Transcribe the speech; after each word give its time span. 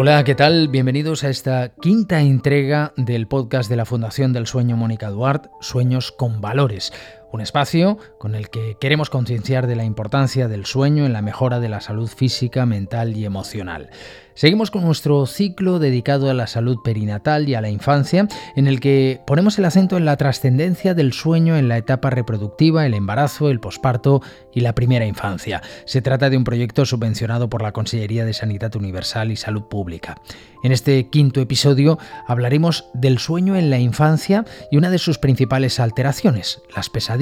Hola, 0.00 0.22
¿qué 0.22 0.36
tal? 0.36 0.68
Bienvenidos 0.68 1.24
a 1.24 1.28
esta 1.28 1.70
quinta 1.70 2.20
entrega 2.20 2.92
del 2.96 3.26
podcast 3.26 3.68
de 3.68 3.74
la 3.74 3.84
Fundación 3.84 4.32
del 4.32 4.46
Sueño 4.46 4.76
Mónica 4.76 5.10
Duarte, 5.10 5.50
Sueños 5.60 6.12
con 6.12 6.40
Valores. 6.40 6.92
Un 7.30 7.42
espacio 7.42 7.98
con 8.18 8.34
el 8.34 8.48
que 8.48 8.76
queremos 8.80 9.10
concienciar 9.10 9.66
de 9.66 9.76
la 9.76 9.84
importancia 9.84 10.48
del 10.48 10.64
sueño 10.64 11.04
en 11.04 11.12
la 11.12 11.20
mejora 11.20 11.60
de 11.60 11.68
la 11.68 11.82
salud 11.82 12.08
física, 12.08 12.64
mental 12.64 13.16
y 13.16 13.26
emocional. 13.26 13.90
Seguimos 14.38 14.70
con 14.70 14.84
nuestro 14.84 15.26
ciclo 15.26 15.80
dedicado 15.80 16.30
a 16.30 16.34
la 16.34 16.46
salud 16.46 16.78
perinatal 16.84 17.48
y 17.48 17.56
a 17.56 17.60
la 17.60 17.70
infancia, 17.70 18.28
en 18.54 18.68
el 18.68 18.78
que 18.78 19.20
ponemos 19.26 19.58
el 19.58 19.64
acento 19.64 19.96
en 19.96 20.04
la 20.04 20.16
trascendencia 20.16 20.94
del 20.94 21.12
sueño 21.12 21.56
en 21.56 21.66
la 21.66 21.76
etapa 21.76 22.08
reproductiva, 22.10 22.86
el 22.86 22.94
embarazo, 22.94 23.50
el 23.50 23.58
posparto 23.58 24.22
y 24.54 24.60
la 24.60 24.76
primera 24.76 25.06
infancia. 25.06 25.60
Se 25.86 26.02
trata 26.02 26.30
de 26.30 26.36
un 26.36 26.44
proyecto 26.44 26.86
subvencionado 26.86 27.50
por 27.50 27.62
la 27.62 27.72
Consellería 27.72 28.24
de 28.24 28.32
Sanidad 28.32 28.76
Universal 28.76 29.32
y 29.32 29.36
Salud 29.36 29.64
Pública. 29.64 30.14
En 30.62 30.70
este 30.70 31.08
quinto 31.08 31.40
episodio 31.40 31.98
hablaremos 32.28 32.84
del 32.94 33.18
sueño 33.18 33.56
en 33.56 33.70
la 33.70 33.80
infancia 33.80 34.44
y 34.70 34.76
una 34.76 34.90
de 34.90 34.98
sus 34.98 35.18
principales 35.18 35.80
alteraciones, 35.80 36.62
las 36.76 36.90
pesadillas 36.90 37.17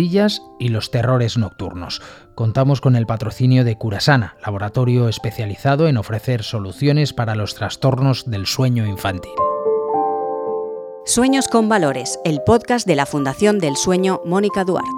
y 0.59 0.69
los 0.69 0.91
terrores 0.91 1.39
nocturnos. 1.39 2.03
Contamos 2.35 2.81
con 2.81 2.97
el 2.97 3.07
patrocinio 3.07 3.65
de 3.65 3.77
Curasana, 3.77 4.37
laboratorio 4.45 5.09
especializado 5.09 5.89
en 5.89 5.97
ofrecer 5.97 6.43
soluciones 6.43 7.13
para 7.13 7.35
los 7.35 7.55
trastornos 7.55 8.31
del 8.31 8.47
sueño 8.47 8.87
infantil. 8.87 9.33
Sueños 11.07 11.49
con 11.49 11.69
Valores, 11.69 12.19
el 12.25 12.43
podcast 12.43 12.87
de 12.87 12.97
la 12.97 13.07
Fundación 13.07 13.59
del 13.59 13.77
Sueño 13.77 14.21
Mónica 14.27 14.65
Duarte. 14.65 14.91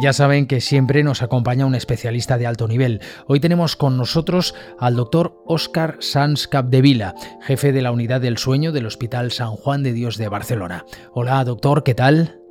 Ya 0.00 0.12
saben 0.14 0.46
que 0.46 0.60
siempre 0.60 1.04
nos 1.04 1.22
acompaña 1.22 1.66
un 1.66 1.74
especialista 1.74 2.38
de 2.38 2.46
alto 2.46 2.66
nivel. 2.66 3.02
Hoy 3.26 3.40
tenemos 3.40 3.76
con 3.76 3.98
nosotros 3.98 4.54
al 4.78 4.96
doctor 4.96 5.42
Óscar 5.46 5.98
Sanz 6.00 6.48
Capdevila, 6.48 7.14
jefe 7.42 7.72
de 7.72 7.82
la 7.82 7.92
unidad 7.92 8.22
del 8.22 8.38
sueño 8.38 8.72
del 8.72 8.86
Hospital 8.86 9.30
San 9.32 9.50
Juan 9.50 9.82
de 9.82 9.92
Dios 9.92 10.16
de 10.16 10.28
Barcelona. 10.28 10.86
Hola, 11.12 11.44
doctor, 11.44 11.84
¿qué 11.84 11.94
tal? 11.94 12.41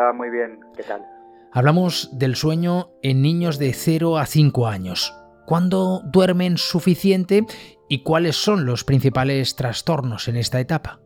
Hola, 0.00 0.14
muy 0.14 0.30
bien, 0.30 0.60
¿qué 0.74 0.82
tal? 0.82 1.04
Hablamos 1.52 2.18
del 2.18 2.34
sueño 2.34 2.86
en 3.02 3.20
niños 3.20 3.58
de 3.58 3.74
0 3.74 4.16
a 4.16 4.24
5 4.24 4.66
años. 4.66 5.14
¿Cuándo 5.46 6.00
duermen 6.10 6.56
suficiente 6.56 7.42
y 7.86 8.02
cuáles 8.02 8.36
son 8.36 8.64
los 8.64 8.82
principales 8.82 9.56
trastornos 9.56 10.26
en 10.28 10.36
esta 10.36 10.58
etapa? 10.58 11.00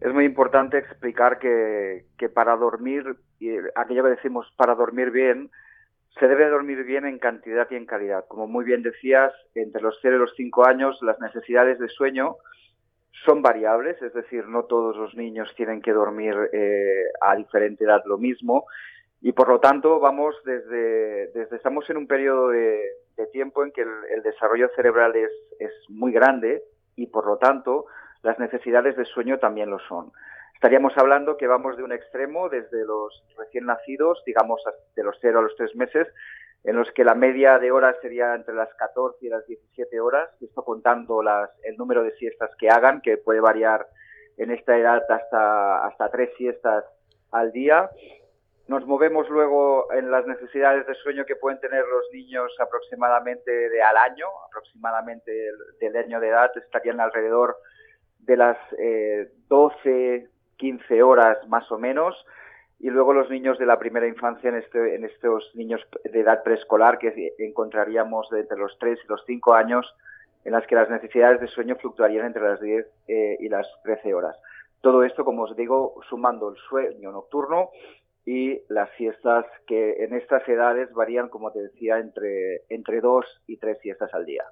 Es 0.00 0.14
muy 0.14 0.24
importante 0.24 0.78
explicar 0.78 1.38
que, 1.38 2.06
para 2.34 2.56
dormir, 2.56 3.04
aquello 3.74 4.04
que 4.04 4.10
decimos 4.10 4.50
para 4.56 4.74
dormir 4.74 5.10
bien, 5.10 5.50
se 6.18 6.28
debe 6.28 6.48
dormir 6.48 6.82
bien 6.84 7.04
en 7.04 7.18
cantidad 7.18 7.68
y 7.70 7.74
en 7.74 7.84
calidad. 7.84 8.24
Como 8.26 8.46
muy 8.46 8.64
bien 8.64 8.82
decías, 8.82 9.34
entre 9.54 9.82
los 9.82 9.98
0 10.00 10.16
y 10.16 10.18
los 10.18 10.32
5 10.34 10.66
años 10.66 10.98
las 11.02 11.20
necesidades 11.20 11.78
de 11.78 11.90
sueño 11.90 12.36
son 13.24 13.42
variables, 13.42 14.00
es 14.02 14.12
decir, 14.14 14.46
no 14.46 14.64
todos 14.64 14.96
los 14.96 15.14
niños 15.14 15.52
tienen 15.56 15.82
que 15.82 15.92
dormir 15.92 16.34
eh, 16.52 17.04
a 17.20 17.36
diferente 17.36 17.84
edad 17.84 18.02
lo 18.06 18.18
mismo 18.18 18.66
y 19.20 19.32
por 19.32 19.48
lo 19.48 19.60
tanto 19.60 20.00
vamos 20.00 20.34
desde, 20.44 21.28
desde 21.28 21.56
estamos 21.56 21.88
en 21.90 21.98
un 21.98 22.06
periodo 22.06 22.48
de, 22.48 22.80
tiempo 23.32 23.62
en 23.62 23.70
que 23.70 23.82
el, 23.82 24.22
desarrollo 24.22 24.70
cerebral 24.74 25.14
es, 25.14 25.30
es 25.58 25.72
muy 25.90 26.10
grande 26.10 26.62
y 26.96 27.06
por 27.08 27.26
lo 27.26 27.36
tanto 27.36 27.84
las 28.22 28.38
necesidades 28.38 28.96
de 28.96 29.04
sueño 29.04 29.38
también 29.38 29.68
lo 29.68 29.78
son. 29.80 30.10
Estaríamos 30.54 30.96
hablando 30.96 31.36
que 31.36 31.46
vamos 31.46 31.76
de 31.76 31.82
un 31.82 31.92
extremo 31.92 32.48
desde 32.48 32.84
los 32.84 33.22
recién 33.36 33.66
nacidos, 33.66 34.22
digamos 34.24 34.62
de 34.96 35.04
los 35.04 35.16
0 35.20 35.38
a 35.38 35.42
los 35.42 35.54
3 35.56 35.76
meses, 35.76 36.08
en 36.64 36.76
los 36.76 36.90
que 36.92 37.04
la 37.04 37.14
media 37.14 37.58
de 37.58 37.72
horas 37.72 37.96
sería 38.02 38.34
entre 38.34 38.54
las 38.54 38.72
14 38.74 39.24
y 39.24 39.30
las 39.30 39.46
17 39.46 40.00
horas, 40.00 40.28
esto 40.42 40.62
contando 40.62 41.22
el 41.62 41.76
número 41.76 42.02
de 42.02 42.12
siestas 42.16 42.50
que 42.58 42.68
hagan, 42.68 43.00
que 43.00 43.16
puede 43.16 43.40
variar 43.40 43.86
en 44.36 44.50
esta 44.50 44.76
edad 44.76 45.02
hasta, 45.10 45.86
hasta 45.86 46.10
tres 46.10 46.30
siestas 46.36 46.84
al 47.32 47.52
día. 47.52 47.90
Nos 48.68 48.86
movemos 48.86 49.28
luego 49.30 49.92
en 49.92 50.10
las 50.10 50.26
necesidades 50.26 50.86
de 50.86 50.94
sueño 50.96 51.24
que 51.24 51.34
pueden 51.34 51.60
tener 51.60 51.84
los 51.86 52.04
niños 52.12 52.52
aproximadamente 52.60 53.50
de 53.50 53.82
al 53.82 53.96
año, 53.96 54.26
aproximadamente 54.48 55.32
del, 55.80 55.96
año 55.96 56.20
de 56.20 56.28
edad, 56.28 56.50
estarían 56.56 57.00
alrededor 57.00 57.56
de 58.20 58.36
las 58.36 58.58
eh, 58.78 59.32
12, 59.48 60.28
15 60.56 61.02
horas 61.02 61.38
más 61.48 61.70
o 61.72 61.78
menos 61.78 62.14
y 62.80 62.88
luego 62.88 63.12
los 63.12 63.28
niños 63.28 63.58
de 63.58 63.66
la 63.66 63.78
primera 63.78 64.08
infancia 64.08 64.48
en, 64.48 64.56
este, 64.56 64.94
en 64.94 65.04
estos 65.04 65.50
niños 65.54 65.82
de 66.02 66.20
edad 66.20 66.42
preescolar 66.42 66.98
que 66.98 67.34
encontraríamos 67.38 68.26
entre 68.32 68.56
los 68.56 68.76
3 68.78 68.98
y 69.04 69.08
los 69.08 69.22
5 69.26 69.54
años 69.54 69.86
en 70.44 70.52
las 70.52 70.66
que 70.66 70.74
las 70.74 70.88
necesidades 70.88 71.40
de 71.40 71.48
sueño 71.48 71.76
fluctuarían 71.76 72.26
entre 72.26 72.42
las 72.42 72.60
10 72.60 72.86
eh, 73.08 73.36
y 73.38 73.48
las 73.50 73.66
13 73.84 74.14
horas. 74.14 74.34
Todo 74.80 75.04
esto, 75.04 75.26
como 75.26 75.42
os 75.42 75.54
digo, 75.56 76.00
sumando 76.08 76.48
el 76.50 76.56
sueño 76.70 77.12
nocturno 77.12 77.68
y 78.24 78.62
las 78.68 78.88
siestas 78.96 79.44
que 79.66 80.04
en 80.04 80.14
estas 80.14 80.48
edades 80.48 80.90
varían, 80.94 81.28
como 81.28 81.52
te 81.52 81.60
decía, 81.60 81.98
entre, 81.98 82.62
entre 82.70 83.02
2 83.02 83.26
y 83.46 83.58
3 83.58 83.78
siestas 83.82 84.14
al 84.14 84.24
día. 84.24 84.44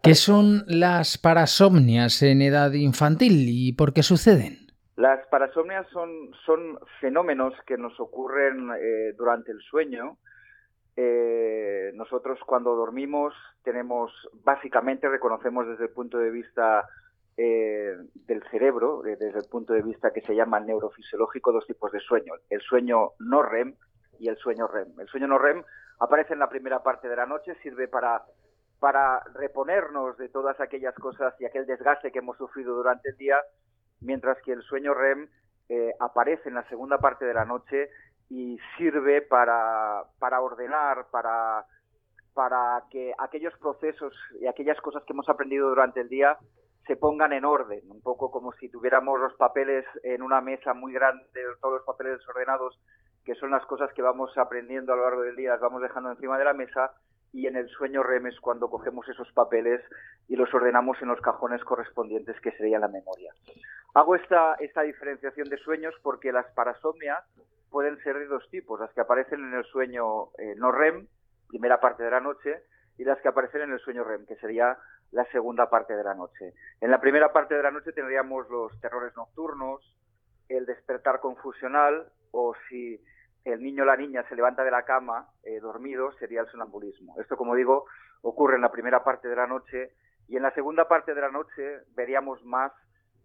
¿Qué 0.00 0.14
son 0.14 0.62
las 0.68 1.18
parasomnias 1.18 2.22
en 2.22 2.42
edad 2.42 2.72
infantil 2.72 3.46
y 3.48 3.72
por 3.72 3.92
qué 3.92 4.04
suceden? 4.04 4.63
Las 4.96 5.26
parasomnias 5.26 5.86
son, 5.88 6.78
fenómenos 7.00 7.52
que 7.66 7.76
nos 7.76 7.98
ocurren 7.98 8.70
eh, 8.78 9.12
durante 9.16 9.50
el 9.50 9.60
sueño. 9.60 10.18
Eh, 10.96 11.90
nosotros 11.94 12.38
cuando 12.46 12.76
dormimos 12.76 13.34
tenemos, 13.64 14.12
básicamente 14.44 15.08
reconocemos 15.08 15.66
desde 15.66 15.84
el 15.84 15.90
punto 15.90 16.18
de 16.18 16.30
vista 16.30 16.88
eh, 17.36 17.96
del 18.26 18.44
cerebro, 18.50 19.02
desde 19.02 19.36
el 19.36 19.48
punto 19.50 19.72
de 19.72 19.82
vista 19.82 20.12
que 20.12 20.20
se 20.20 20.36
llama 20.36 20.60
neurofisiológico, 20.60 21.50
dos 21.50 21.66
tipos 21.66 21.90
de 21.90 21.98
sueño. 21.98 22.34
El 22.48 22.60
sueño 22.60 23.12
no 23.18 23.42
REM 23.42 23.74
y 24.20 24.28
el 24.28 24.36
sueño 24.36 24.68
REM. 24.68 25.00
El 25.00 25.08
sueño 25.08 25.26
no 25.26 25.38
REM 25.38 25.64
aparece 25.98 26.34
en 26.34 26.38
la 26.38 26.48
primera 26.48 26.84
parte 26.84 27.08
de 27.08 27.16
la 27.16 27.26
noche, 27.26 27.56
sirve 27.64 27.88
para 27.88 28.22
reponernos 29.34 30.16
de 30.18 30.28
todas 30.28 30.60
aquellas 30.60 30.94
cosas 30.94 31.34
y 31.40 31.46
aquel 31.46 31.66
desgaste 31.66 32.12
que 32.12 32.20
hemos 32.20 32.36
sufrido 32.36 32.76
durante 32.76 33.08
el 33.08 33.16
día 33.16 33.40
mientras 34.04 34.40
que 34.42 34.52
el 34.52 34.62
sueño 34.62 34.94
REM 34.94 35.28
eh, 35.68 35.92
aparece 35.98 36.48
en 36.48 36.54
la 36.54 36.68
segunda 36.68 36.98
parte 36.98 37.24
de 37.24 37.34
la 37.34 37.44
noche 37.44 37.88
y 38.28 38.58
sirve 38.76 39.22
para, 39.22 40.04
para 40.18 40.40
ordenar, 40.40 41.06
para, 41.10 41.64
para 42.34 42.84
que 42.90 43.12
aquellos 43.18 43.56
procesos 43.58 44.14
y 44.40 44.46
aquellas 44.46 44.80
cosas 44.80 45.02
que 45.04 45.12
hemos 45.12 45.28
aprendido 45.28 45.68
durante 45.68 46.00
el 46.00 46.08
día 46.08 46.38
se 46.86 46.96
pongan 46.96 47.32
en 47.32 47.44
orden, 47.44 47.80
un 47.88 48.02
poco 48.02 48.30
como 48.30 48.52
si 48.52 48.68
tuviéramos 48.68 49.18
los 49.18 49.34
papeles 49.34 49.86
en 50.02 50.22
una 50.22 50.40
mesa 50.40 50.74
muy 50.74 50.92
grande, 50.92 51.24
todos 51.60 51.74
los 51.74 51.84
papeles 51.84 52.18
desordenados, 52.18 52.78
que 53.24 53.34
son 53.36 53.50
las 53.50 53.64
cosas 53.64 53.90
que 53.94 54.02
vamos 54.02 54.36
aprendiendo 54.36 54.92
a 54.92 54.96
lo 54.96 55.04
largo 55.04 55.22
del 55.22 55.36
día, 55.36 55.52
las 55.52 55.60
vamos 55.60 55.80
dejando 55.80 56.10
encima 56.10 56.36
de 56.36 56.44
la 56.44 56.52
mesa, 56.52 56.92
y 57.34 57.48
en 57.48 57.56
el 57.56 57.68
sueño 57.68 58.04
REM 58.04 58.28
es 58.28 58.38
cuando 58.40 58.70
cogemos 58.70 59.08
esos 59.08 59.30
papeles 59.32 59.80
y 60.28 60.36
los 60.36 60.54
ordenamos 60.54 60.96
en 61.02 61.08
los 61.08 61.20
cajones 61.20 61.62
correspondientes 61.64 62.40
que 62.40 62.52
sería 62.52 62.78
la 62.78 62.86
memoria. 62.86 63.34
Hago 63.92 64.14
esta, 64.14 64.54
esta 64.60 64.82
diferenciación 64.82 65.48
de 65.48 65.58
sueños 65.58 65.94
porque 66.04 66.30
las 66.30 66.46
parasomnias 66.54 67.24
pueden 67.70 67.98
ser 68.04 68.20
de 68.20 68.26
dos 68.26 68.48
tipos, 68.50 68.78
las 68.78 68.92
que 68.92 69.00
aparecen 69.00 69.40
en 69.40 69.52
el 69.52 69.64
sueño 69.64 70.28
eh, 70.38 70.54
no 70.56 70.70
REM, 70.70 71.08
primera 71.48 71.80
parte 71.80 72.04
de 72.04 72.10
la 72.12 72.20
noche, 72.20 72.62
y 72.98 73.04
las 73.04 73.20
que 73.20 73.26
aparecen 73.26 73.62
en 73.62 73.72
el 73.72 73.80
sueño 73.80 74.04
REM, 74.04 74.26
que 74.26 74.36
sería 74.36 74.78
la 75.10 75.24
segunda 75.32 75.68
parte 75.68 75.96
de 75.96 76.04
la 76.04 76.14
noche. 76.14 76.54
En 76.80 76.92
la 76.92 77.00
primera 77.00 77.32
parte 77.32 77.56
de 77.56 77.64
la 77.64 77.72
noche 77.72 77.90
tendríamos 77.90 78.48
los 78.48 78.80
terrores 78.80 79.12
nocturnos, 79.16 79.82
el 80.48 80.66
despertar 80.66 81.18
confusional, 81.18 82.12
o 82.30 82.54
si 82.68 83.00
el 83.44 83.62
niño 83.62 83.82
o 83.82 83.86
la 83.86 83.96
niña 83.96 84.24
se 84.28 84.34
levanta 84.34 84.64
de 84.64 84.70
la 84.70 84.84
cama 84.84 85.28
eh, 85.42 85.60
dormido, 85.60 86.12
sería 86.12 86.40
el 86.40 86.48
sonambulismo. 86.48 87.20
Esto, 87.20 87.36
como 87.36 87.54
digo, 87.54 87.84
ocurre 88.22 88.56
en 88.56 88.62
la 88.62 88.72
primera 88.72 89.04
parte 89.04 89.28
de 89.28 89.36
la 89.36 89.46
noche 89.46 89.92
y 90.28 90.36
en 90.36 90.42
la 90.42 90.54
segunda 90.54 90.88
parte 90.88 91.14
de 91.14 91.20
la 91.20 91.30
noche 91.30 91.80
veríamos 91.94 92.42
más 92.44 92.72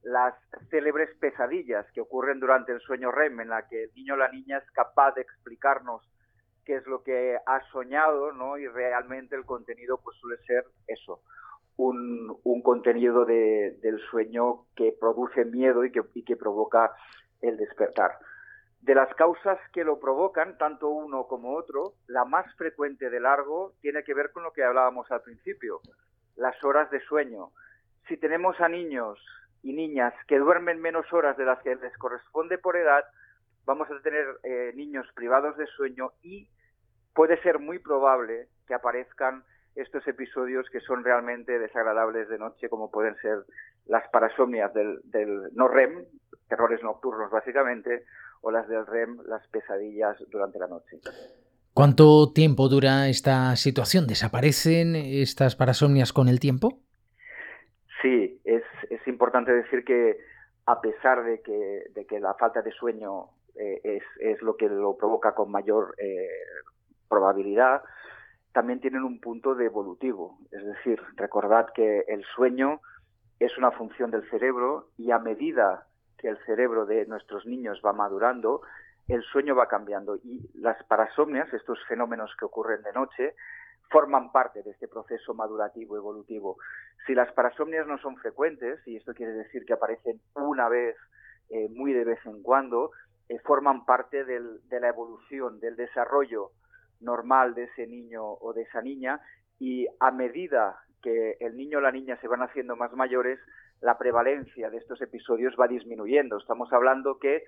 las 0.04 0.34
célebres 0.70 1.10
pesadillas 1.20 1.86
que 1.94 2.02
ocurren 2.02 2.40
durante 2.40 2.72
el 2.72 2.80
sueño 2.82 3.12
REM, 3.12 3.42
en 3.42 3.50
la 3.50 3.68
que 3.68 3.84
el 3.84 3.94
niño 3.96 4.14
o 4.14 4.18
la 4.18 4.30
niña 4.30 4.58
es 4.58 4.72
capaz 4.72 5.14
de 5.14 5.22
explicarnos 5.22 6.10
qué 6.66 6.76
es 6.76 6.86
lo 6.86 7.04
que 7.04 7.38
ha 7.46 7.62
soñado, 7.72 8.32
¿no? 8.32 8.58
Y 8.58 8.68
realmente 8.68 9.36
el 9.36 9.46
contenido 9.46 10.00
pues 10.04 10.18
suele 10.18 10.38
ser 10.44 10.66
eso, 10.88 11.22
un, 11.78 12.62
contenido 12.64 13.26
de, 13.26 13.78
del 13.82 14.00
sueño 14.12 14.66
que 14.76 14.96
produce 15.00 15.46
miedo 15.46 15.84
y 15.86 15.92
que 15.92 16.36
provoca 16.36 16.94
el 17.42 17.58
despertar. 17.58 18.12
De 18.82 18.96
las 18.96 19.14
causas 19.16 19.60
que 19.74 19.84
lo 19.84 20.00
provocan, 20.00 20.58
tanto 20.58 20.90
uno 20.90 21.28
como 21.28 21.56
otro, 21.56 21.94
la 22.08 22.26
más 22.26 22.54
frecuente 22.56 23.10
de 23.10 23.20
largo 23.20 23.74
tiene 23.82 24.04
que 24.04 24.14
ver 24.14 24.32
con 24.32 24.44
lo 24.44 24.54
que 24.54 24.64
hablábamos 24.64 25.12
al 25.12 25.22
principio, 25.22 25.82
las 26.36 26.64
horas 26.64 26.90
de 26.90 27.02
sueño. 27.02 27.52
Si 28.08 28.18
tenemos 28.18 28.60
a 28.62 28.70
niños 28.70 29.20
y 29.62 29.74
niñas 29.74 30.14
que 30.28 30.40
duermen 30.40 30.82
menos 30.82 31.12
horas 31.12 31.36
de 31.38 31.46
las 31.46 31.60
que 31.62 31.76
les 31.76 31.98
corresponde 31.98 32.58
por 32.58 32.78
edad, 32.78 33.04
vamos 33.66 33.90
a 33.92 34.02
tener 34.02 34.26
eh, 34.44 34.72
niños 34.76 35.06
privados 35.14 35.58
de 35.58 35.68
sueño 35.68 36.12
y 36.24 36.50
puede 37.14 37.42
ser 37.42 37.60
muy 37.60 37.80
probable 37.80 38.48
que 38.66 38.74
aparezcan 38.74 39.44
estos 39.76 40.08
episodios 40.08 40.70
que 40.70 40.80
son 40.80 41.04
realmente 41.04 41.60
desagradables 41.60 42.30
de 42.30 42.40
noche, 42.40 42.70
como 42.70 42.90
pueden 42.90 43.16
ser 43.18 43.44
las 43.86 44.08
parasomnias 44.10 44.74
del, 44.74 45.00
del 45.04 45.50
no 45.54 45.68
REM, 45.68 46.06
terrores 46.48 46.82
nocturnos 46.82 47.30
básicamente, 47.30 48.06
o 48.42 48.52
las 48.52 48.68
del 48.68 48.86
REM, 48.86 49.20
las 49.28 49.48
pesadillas 49.48 50.18
durante 50.30 50.60
la 50.60 50.68
noche. 50.68 51.00
¿Cuánto 51.74 52.32
tiempo 52.34 52.68
dura 52.68 53.08
esta 53.08 53.56
situación? 53.56 54.08
¿Desaparecen 54.08 54.96
estas 54.96 55.56
parasomnias 55.56 56.12
con 56.14 56.28
el 56.28 56.40
tiempo? 56.40 56.80
Sí, 58.02 58.42
es, 58.44 58.64
es 58.90 59.08
importante 59.08 59.52
decir 59.52 59.84
que 59.84 60.18
a 60.66 60.82
pesar 60.82 61.24
de 61.24 61.42
que, 61.42 61.84
de 61.94 62.06
que 62.06 62.20
la 62.20 62.34
falta 62.36 62.62
de 62.62 62.72
sueño 62.72 63.30
eh, 63.56 63.82
es, 63.84 64.04
es, 64.20 64.42
lo 64.42 64.56
que 64.56 64.70
lo 64.70 64.98
provoca 64.98 65.34
con 65.34 65.52
mayor 65.52 65.96
eh, 65.98 66.28
probabilidad, 67.08 67.82
también 68.54 68.80
tienen 68.80 69.04
un 69.04 69.20
punto 69.20 69.56
de 69.56 69.66
evolutivo. 69.66 70.38
Es 70.52 70.64
decir, 70.64 71.02
recordad 71.16 71.68
que 71.74 72.06
el 72.08 72.24
sueño 72.36 72.82
es 73.40 73.58
una 73.58 73.72
función 73.72 74.12
del 74.12 74.30
cerebro 74.30 74.90
y 74.98 75.12
a 75.12 75.20
medida 75.20 75.88
que 76.20 76.28
el 76.28 76.38
cerebro 76.46 76.86
de 76.86 77.06
nuestros 77.06 77.46
niños 77.46 77.82
va 77.86 77.94
madurando, 77.94 78.62
el 79.08 79.24
sueño 79.24 79.56
va 79.56 79.68
cambiando 79.68 80.18
y 80.18 80.40
las 80.54 80.82
parasomnias, 80.84 81.52
estos 81.54 81.80
fenómenos 81.88 82.32
que 82.38 82.46
ocurren 82.46 82.84
de 82.84 82.94
noche, 82.94 83.36
forman 83.90 84.32
parte 84.32 84.62
de 84.62 84.72
este 84.72 84.88
proceso 84.88 85.34
madurativo 85.34 85.98
evolutivo. 85.98 86.58
Si 87.08 87.16
las 87.16 87.32
parasomnias 87.34 87.88
no 87.88 87.98
son 87.98 88.18
frecuentes, 88.18 88.80
y 88.86 88.98
esto 88.98 89.14
quiere 89.14 89.34
decir 89.34 89.66
que 89.66 89.74
aparecen 89.74 90.22
una 90.36 90.70
vez, 90.70 90.96
eh, 91.50 91.68
muy 91.70 91.94
de 91.94 92.04
vez 92.04 92.24
en 92.26 92.44
cuando, 92.44 92.92
eh, 93.28 93.40
forman 93.40 93.86
parte 93.86 94.26
del, 94.26 94.60
de 94.70 94.80
la 94.80 94.90
evolución, 94.90 95.60
del 95.60 95.76
desarrollo 95.76 96.52
normal 97.00 97.56
de 97.56 97.64
ese 97.64 97.88
niño 97.88 98.24
o 98.24 98.54
de 98.54 98.64
esa 98.64 98.82
niña, 98.82 99.22
y 99.58 99.88
a 100.00 100.12
medida 100.12 100.80
que 101.02 101.38
el 101.40 101.58
niño 101.58 101.80
o 101.80 101.82
la 101.82 101.92
niña 101.92 102.18
se 102.22 102.28
van 102.28 102.44
haciendo 102.44 102.76
más 102.76 102.94
mayores, 102.94 103.40
la 103.82 103.98
prevalencia 103.98 104.70
de 104.70 104.78
estos 104.78 105.02
episodios 105.02 105.56
va 105.60 105.68
disminuyendo. 105.68 106.38
Estamos 106.38 106.72
hablando 106.74 107.18
que 107.18 107.44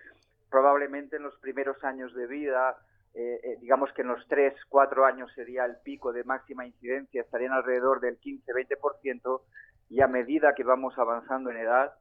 probablemente 0.49 1.17
en 1.17 1.23
los 1.23 1.37
primeros 1.39 1.83
años 1.83 2.13
de 2.13 2.27
vida, 2.27 2.77
eh, 3.13 3.39
eh, 3.43 3.57
digamos 3.59 3.91
que 3.93 4.01
en 4.01 4.09
los 4.09 4.25
3, 4.27 4.53
4 4.69 5.05
años 5.05 5.31
sería 5.33 5.65
el 5.65 5.77
pico 5.83 6.13
de 6.13 6.23
máxima 6.23 6.65
incidencia, 6.65 7.21
estarían 7.21 7.53
alrededor 7.53 7.99
del 7.99 8.19
15-20%, 8.19 9.41
y 9.89 10.01
a 10.01 10.07
medida 10.07 10.53
que 10.55 10.63
vamos 10.63 10.97
avanzando 10.97 11.49
en 11.49 11.57
edad, 11.57 11.93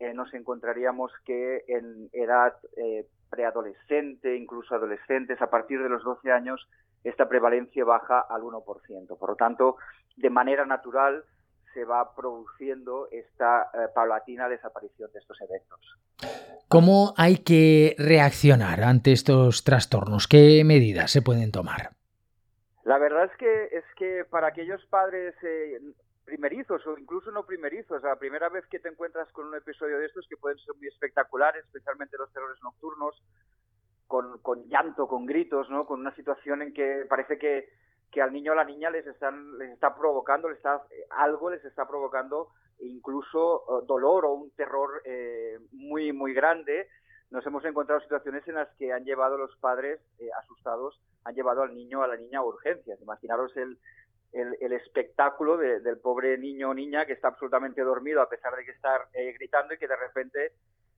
eh, 0.00 0.12
nos 0.14 0.32
encontraríamos 0.34 1.12
que 1.24 1.64
en 1.68 2.08
edad 2.12 2.54
preadolescente, 3.30 4.36
incluso 4.36 4.74
adolescentes, 4.74 5.40
a 5.40 5.50
partir 5.50 5.82
de 5.82 5.88
los 5.88 6.02
12 6.04 6.30
años, 6.30 6.68
esta 7.02 7.28
prevalencia 7.28 7.84
baja 7.84 8.20
al 8.20 8.42
1%. 8.42 9.18
Por 9.18 9.30
lo 9.30 9.36
tanto, 9.36 9.76
de 10.16 10.30
manera 10.30 10.64
natural, 10.64 11.24
se 11.76 11.84
va 11.84 12.14
produciendo 12.16 13.06
esta 13.10 13.70
eh, 13.74 13.88
paulatina 13.94 14.48
desaparición 14.48 15.12
de 15.12 15.18
estos 15.18 15.38
eventos. 15.42 15.98
¿Cómo 16.68 17.12
hay 17.18 17.44
que 17.44 17.94
reaccionar 17.98 18.82
ante 18.82 19.12
estos 19.12 19.62
trastornos? 19.62 20.26
¿Qué 20.26 20.62
medidas 20.64 21.10
se 21.10 21.20
pueden 21.20 21.52
tomar? 21.52 21.90
La 22.84 22.96
verdad 22.96 23.24
es 23.30 23.36
que 23.36 23.64
es 23.76 23.84
que 23.98 24.24
para 24.24 24.46
aquellos 24.46 24.82
padres 24.86 25.34
eh, 25.42 25.78
primerizos 26.24 26.80
o 26.86 26.96
incluso 26.96 27.30
no 27.30 27.44
primerizos, 27.44 28.02
la 28.02 28.16
primera 28.16 28.48
vez 28.48 28.64
que 28.68 28.78
te 28.78 28.88
encuentras 28.88 29.30
con 29.32 29.48
un 29.48 29.54
episodio 29.54 29.98
de 29.98 30.06
estos 30.06 30.26
que 30.28 30.38
pueden 30.38 30.58
ser 30.58 30.74
muy 30.76 30.88
espectaculares, 30.88 31.62
especialmente 31.66 32.16
los 32.16 32.32
terrores 32.32 32.56
nocturnos, 32.62 33.22
con, 34.06 34.38
con 34.38 34.66
llanto, 34.70 35.08
con 35.08 35.26
gritos, 35.26 35.68
¿no? 35.68 35.84
Con 35.84 36.00
una 36.00 36.14
situación 36.14 36.62
en 36.62 36.72
que 36.72 37.04
parece 37.06 37.36
que 37.38 37.68
que 38.10 38.22
al 38.22 38.32
niño 38.32 38.52
o 38.52 38.54
la 38.54 38.64
niña 38.64 38.90
les 38.90 39.06
están 39.06 39.58
les 39.58 39.70
está 39.70 39.94
provocando 39.94 40.48
les 40.48 40.58
está 40.58 40.82
algo 41.10 41.50
les 41.50 41.64
está 41.64 41.86
provocando 41.86 42.48
incluso 42.80 43.64
eh, 43.68 43.84
dolor 43.86 44.24
o 44.26 44.32
un 44.32 44.50
terror 44.52 45.02
eh, 45.04 45.58
muy 45.72 46.12
muy 46.12 46.32
grande. 46.34 46.88
Nos 47.30 47.44
hemos 47.44 47.64
encontrado 47.64 48.00
situaciones 48.00 48.46
en 48.46 48.54
las 48.54 48.68
que 48.76 48.92
han 48.92 49.04
llevado 49.04 49.36
los 49.36 49.56
padres 49.56 50.00
eh, 50.18 50.28
asustados 50.42 51.00
han 51.24 51.34
llevado 51.34 51.62
al 51.62 51.74
niño 51.74 52.00
o 52.00 52.02
a 52.02 52.06
la 52.06 52.16
niña 52.16 52.38
a 52.38 52.44
urgencias. 52.44 53.00
Imaginaros 53.00 53.56
el 53.56 53.78
el, 54.32 54.72
espectáculo 54.72 55.56
del 55.56 55.96
pobre 55.98 56.36
niño 56.36 56.68
o 56.68 56.74
niña 56.74 57.06
que 57.06 57.14
está 57.14 57.28
absolutamente 57.28 57.80
dormido 57.80 58.20
a 58.20 58.28
pesar 58.28 58.54
de 58.54 58.66
que 58.66 58.72
está 58.72 59.08
gritando 59.34 59.72
y 59.72 59.78
que 59.78 59.88
de 59.88 59.96
repente 59.96 60.52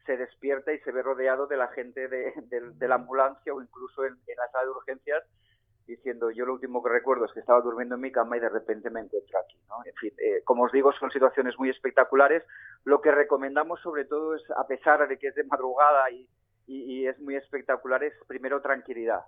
se 0.05 0.17
despierta 0.17 0.73
y 0.73 0.81
se 0.81 0.91
ve 0.91 1.03
rodeado 1.03 1.47
de 1.47 1.57
la 1.57 1.69
gente 1.69 2.09
de, 2.09 2.33
de 2.51 2.89
la 2.89 2.97
ambulancia 2.97 3.55
o 3.55 3.63
incluso 3.63 4.05
en 4.05 4.17
la 4.37 4.49
sala 4.51 4.65
de 4.65 4.71
urgencias 4.71 5.23
diciendo 5.89 6.31
yo 6.31 6.45
lo 6.45 6.53
último 6.53 6.83
que 6.83 6.91
recuerdo 6.91 7.25
es 7.25 7.33
que 7.33 7.41
estaba 7.41 7.63
durmiendo 7.63 7.95
en 7.95 8.03
mi 8.03 8.13
cama 8.13 8.37
y 8.37 8.41
de 8.41 8.51
repente 8.51 8.91
me 8.91 9.01
encuentro 9.01 9.39
aquí. 9.39 9.57
¿no? 9.69 9.77
En 9.85 9.95
fin, 9.95 10.13
eh, 10.19 10.43
como 10.45 10.65
os 10.65 10.73
digo, 10.73 10.93
son 10.93 11.11
situaciones 11.11 11.59
muy 11.59 11.71
espectaculares. 11.71 12.45
Lo 12.85 13.01
que 13.01 13.11
recomendamos 13.11 13.81
sobre 13.81 14.05
todo 14.05 14.37
es, 14.37 14.43
a 14.57 14.67
pesar 14.67 15.09
de 15.09 15.19
que 15.19 15.29
es 15.29 15.35
de 15.35 15.45
madrugada 15.45 16.11
y, 16.11 16.29
y, 16.67 17.07
es 17.07 17.19
muy 17.21 17.37
espectacular, 17.37 18.05
es 18.05 18.13
primero 18.27 18.61
tranquilidad. 18.61 19.25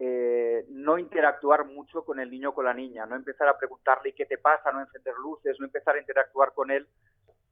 Eh, 0.00 0.66
no 0.70 0.98
interactuar 0.98 1.66
mucho 1.66 2.04
con 2.04 2.18
el 2.18 2.28
niño 2.28 2.50
o 2.50 2.54
con 2.54 2.64
la 2.64 2.74
niña, 2.74 3.06
no 3.06 3.14
empezar 3.14 3.48
a 3.48 3.56
preguntarle 3.56 4.12
qué 4.14 4.26
te 4.26 4.38
pasa, 4.38 4.72
no 4.72 4.80
encender 4.80 5.14
luces, 5.14 5.56
no 5.60 5.66
empezar 5.66 5.94
a 5.94 6.00
interactuar 6.00 6.52
con 6.52 6.72
él 6.72 6.88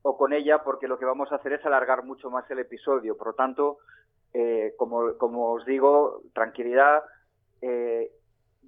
o 0.02 0.16
con 0.16 0.32
ella, 0.32 0.64
porque 0.64 0.88
lo 0.88 0.98
que 0.98 1.04
vamos 1.04 1.30
a 1.30 1.36
hacer 1.36 1.52
es 1.52 1.64
alargar 1.64 2.02
mucho 2.02 2.28
más 2.30 2.50
el 2.50 2.58
episodio. 2.58 3.16
Por 3.16 3.28
lo 3.28 3.34
tanto, 3.34 3.78
eh, 4.32 4.74
como, 4.76 5.16
como 5.18 5.52
os 5.52 5.64
digo, 5.64 6.22
tranquilidad, 6.34 7.04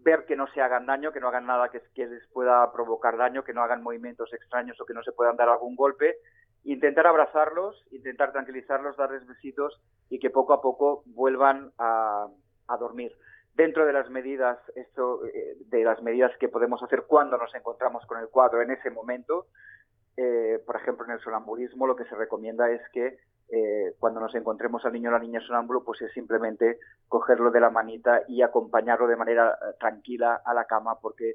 ver 0.03 0.25
que 0.27 0.37
no 0.37 0.47
se 0.49 0.61
hagan 0.61 0.87
daño, 0.87 1.13
que 1.13 1.21
no 1.21 1.29
hagan 1.29 1.47
nada 1.47 1.71
que, 1.71 2.07
les 2.07 2.27
pueda 2.29 2.73
provocar 2.73 3.17
daño, 3.17 3.45
que 3.45 3.53
no 3.53 3.63
hagan 3.63 3.83
movimientos 3.83 4.33
extraños 4.33 4.81
o 4.81 4.87
que 4.87 4.95
no 4.95 5.03
se 5.03 5.13
puedan 5.13 5.37
dar 5.37 5.49
algún 5.49 5.77
golpe, 5.77 6.17
intentar 6.65 7.07
abrazarlos, 7.07 7.85
intentar 7.91 8.33
tranquilizarlos, 8.33 8.97
darles 8.97 9.27
besitos 9.27 9.81
y 10.09 10.19
que 10.19 10.31
poco 10.31 10.53
a 10.53 10.61
poco 10.61 11.03
vuelvan 11.07 11.73
a, 11.79 12.29
dormir. 12.79 13.13
Dentro 13.55 13.85
de 13.85 13.93
las 13.93 14.09
medidas, 14.09 14.59
esto, 14.77 15.27
eh, 15.27 15.57
de 15.67 15.85
las 15.85 16.03
medidas 16.03 16.33
que 16.41 16.49
podemos 16.49 16.83
hacer 16.83 17.05
cuando 17.07 17.37
nos 17.37 17.55
encontramos 17.55 18.07
con 18.07 18.19
el 18.19 18.29
cuadro 18.29 18.63
en 18.63 18.71
ese 18.71 18.89
momento, 18.89 19.49
eh, 20.17 20.59
por 20.65 20.77
ejemplo, 20.77 21.05
en 21.05 21.13
el 21.13 21.21
sonambulismo, 21.21 21.87
lo 21.87 21.95
que 21.95 22.07
se 22.07 22.15
recomienda 22.15 22.71
es 22.71 22.81
que 22.95 23.19
eh, 23.55 23.95
cuando 23.99 24.19
nos 24.19 24.35
encontremos 24.35 24.83
al 24.87 24.95
niño 24.95 25.11
o 25.11 25.13
la 25.13 25.19
niña 25.19 25.39
sonámbulo, 25.47 25.85
pues 25.85 26.01
es 26.01 26.11
simplemente 26.13 26.79
cogerlo 27.07 27.51
de 27.51 27.61
la 27.61 27.69
manita 27.69 28.23
y 28.27 28.41
acompañarlo 28.41 29.07
de 29.07 29.17
manera 29.17 29.51
eh, 29.51 29.75
tranquila 29.79 30.41
a 30.43 30.55
la 30.55 30.65
cama 30.65 30.99
porque 31.03 31.35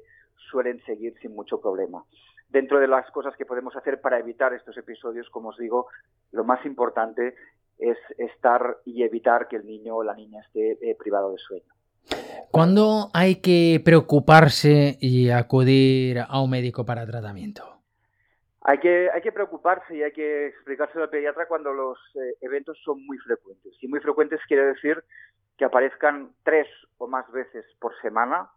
suelen 0.50 0.82
seguir 0.84 1.14
sin 1.22 1.36
mucho 1.36 1.60
problema. 1.60 2.02
Dentro 2.48 2.80
de 2.80 2.88
las 2.88 3.08
cosas 3.12 3.36
que 3.36 3.46
podemos 3.46 3.76
hacer 3.76 4.00
para 4.00 4.18
evitar 4.18 4.52
estos 4.52 4.76
episodios, 4.76 5.30
como 5.30 5.50
os 5.50 5.58
digo, 5.58 5.86
lo 6.32 6.42
más 6.42 6.66
importante 6.66 7.36
es 7.78 7.98
estar 8.16 8.78
y 8.84 9.04
evitar 9.04 9.46
que 9.46 9.54
el 9.54 9.64
niño 9.64 9.94
o 9.94 10.02
la 10.02 10.14
niña 10.14 10.40
esté 10.40 10.72
eh, 10.72 10.96
privado 10.96 11.30
de 11.30 11.38
sueño. 11.38 11.72
¿Cuándo 12.50 13.10
hay 13.14 13.36
que 13.36 13.80
preocuparse 13.84 14.96
y 15.00 15.30
acudir 15.30 16.18
a 16.26 16.42
un 16.42 16.50
médico 16.50 16.84
para 16.84 17.06
tratamiento? 17.06 17.77
Hay 18.68 18.80
que, 18.80 19.08
hay 19.10 19.22
que 19.22 19.32
preocuparse 19.32 19.96
y 19.96 20.02
hay 20.02 20.12
que 20.12 20.48
explicárselo 20.48 21.04
al 21.04 21.08
pediatra 21.08 21.48
cuando 21.48 21.72
los 21.72 21.98
eh, 22.16 22.34
eventos 22.42 22.78
son 22.84 23.02
muy 23.06 23.16
frecuentes. 23.16 23.72
Y 23.80 23.88
muy 23.88 23.98
frecuentes 24.00 24.42
quiere 24.46 24.66
decir 24.66 25.02
que 25.56 25.64
aparezcan 25.64 26.32
tres 26.44 26.68
o 26.98 27.08
más 27.08 27.24
veces 27.32 27.64
por 27.80 27.98
semana 28.02 28.50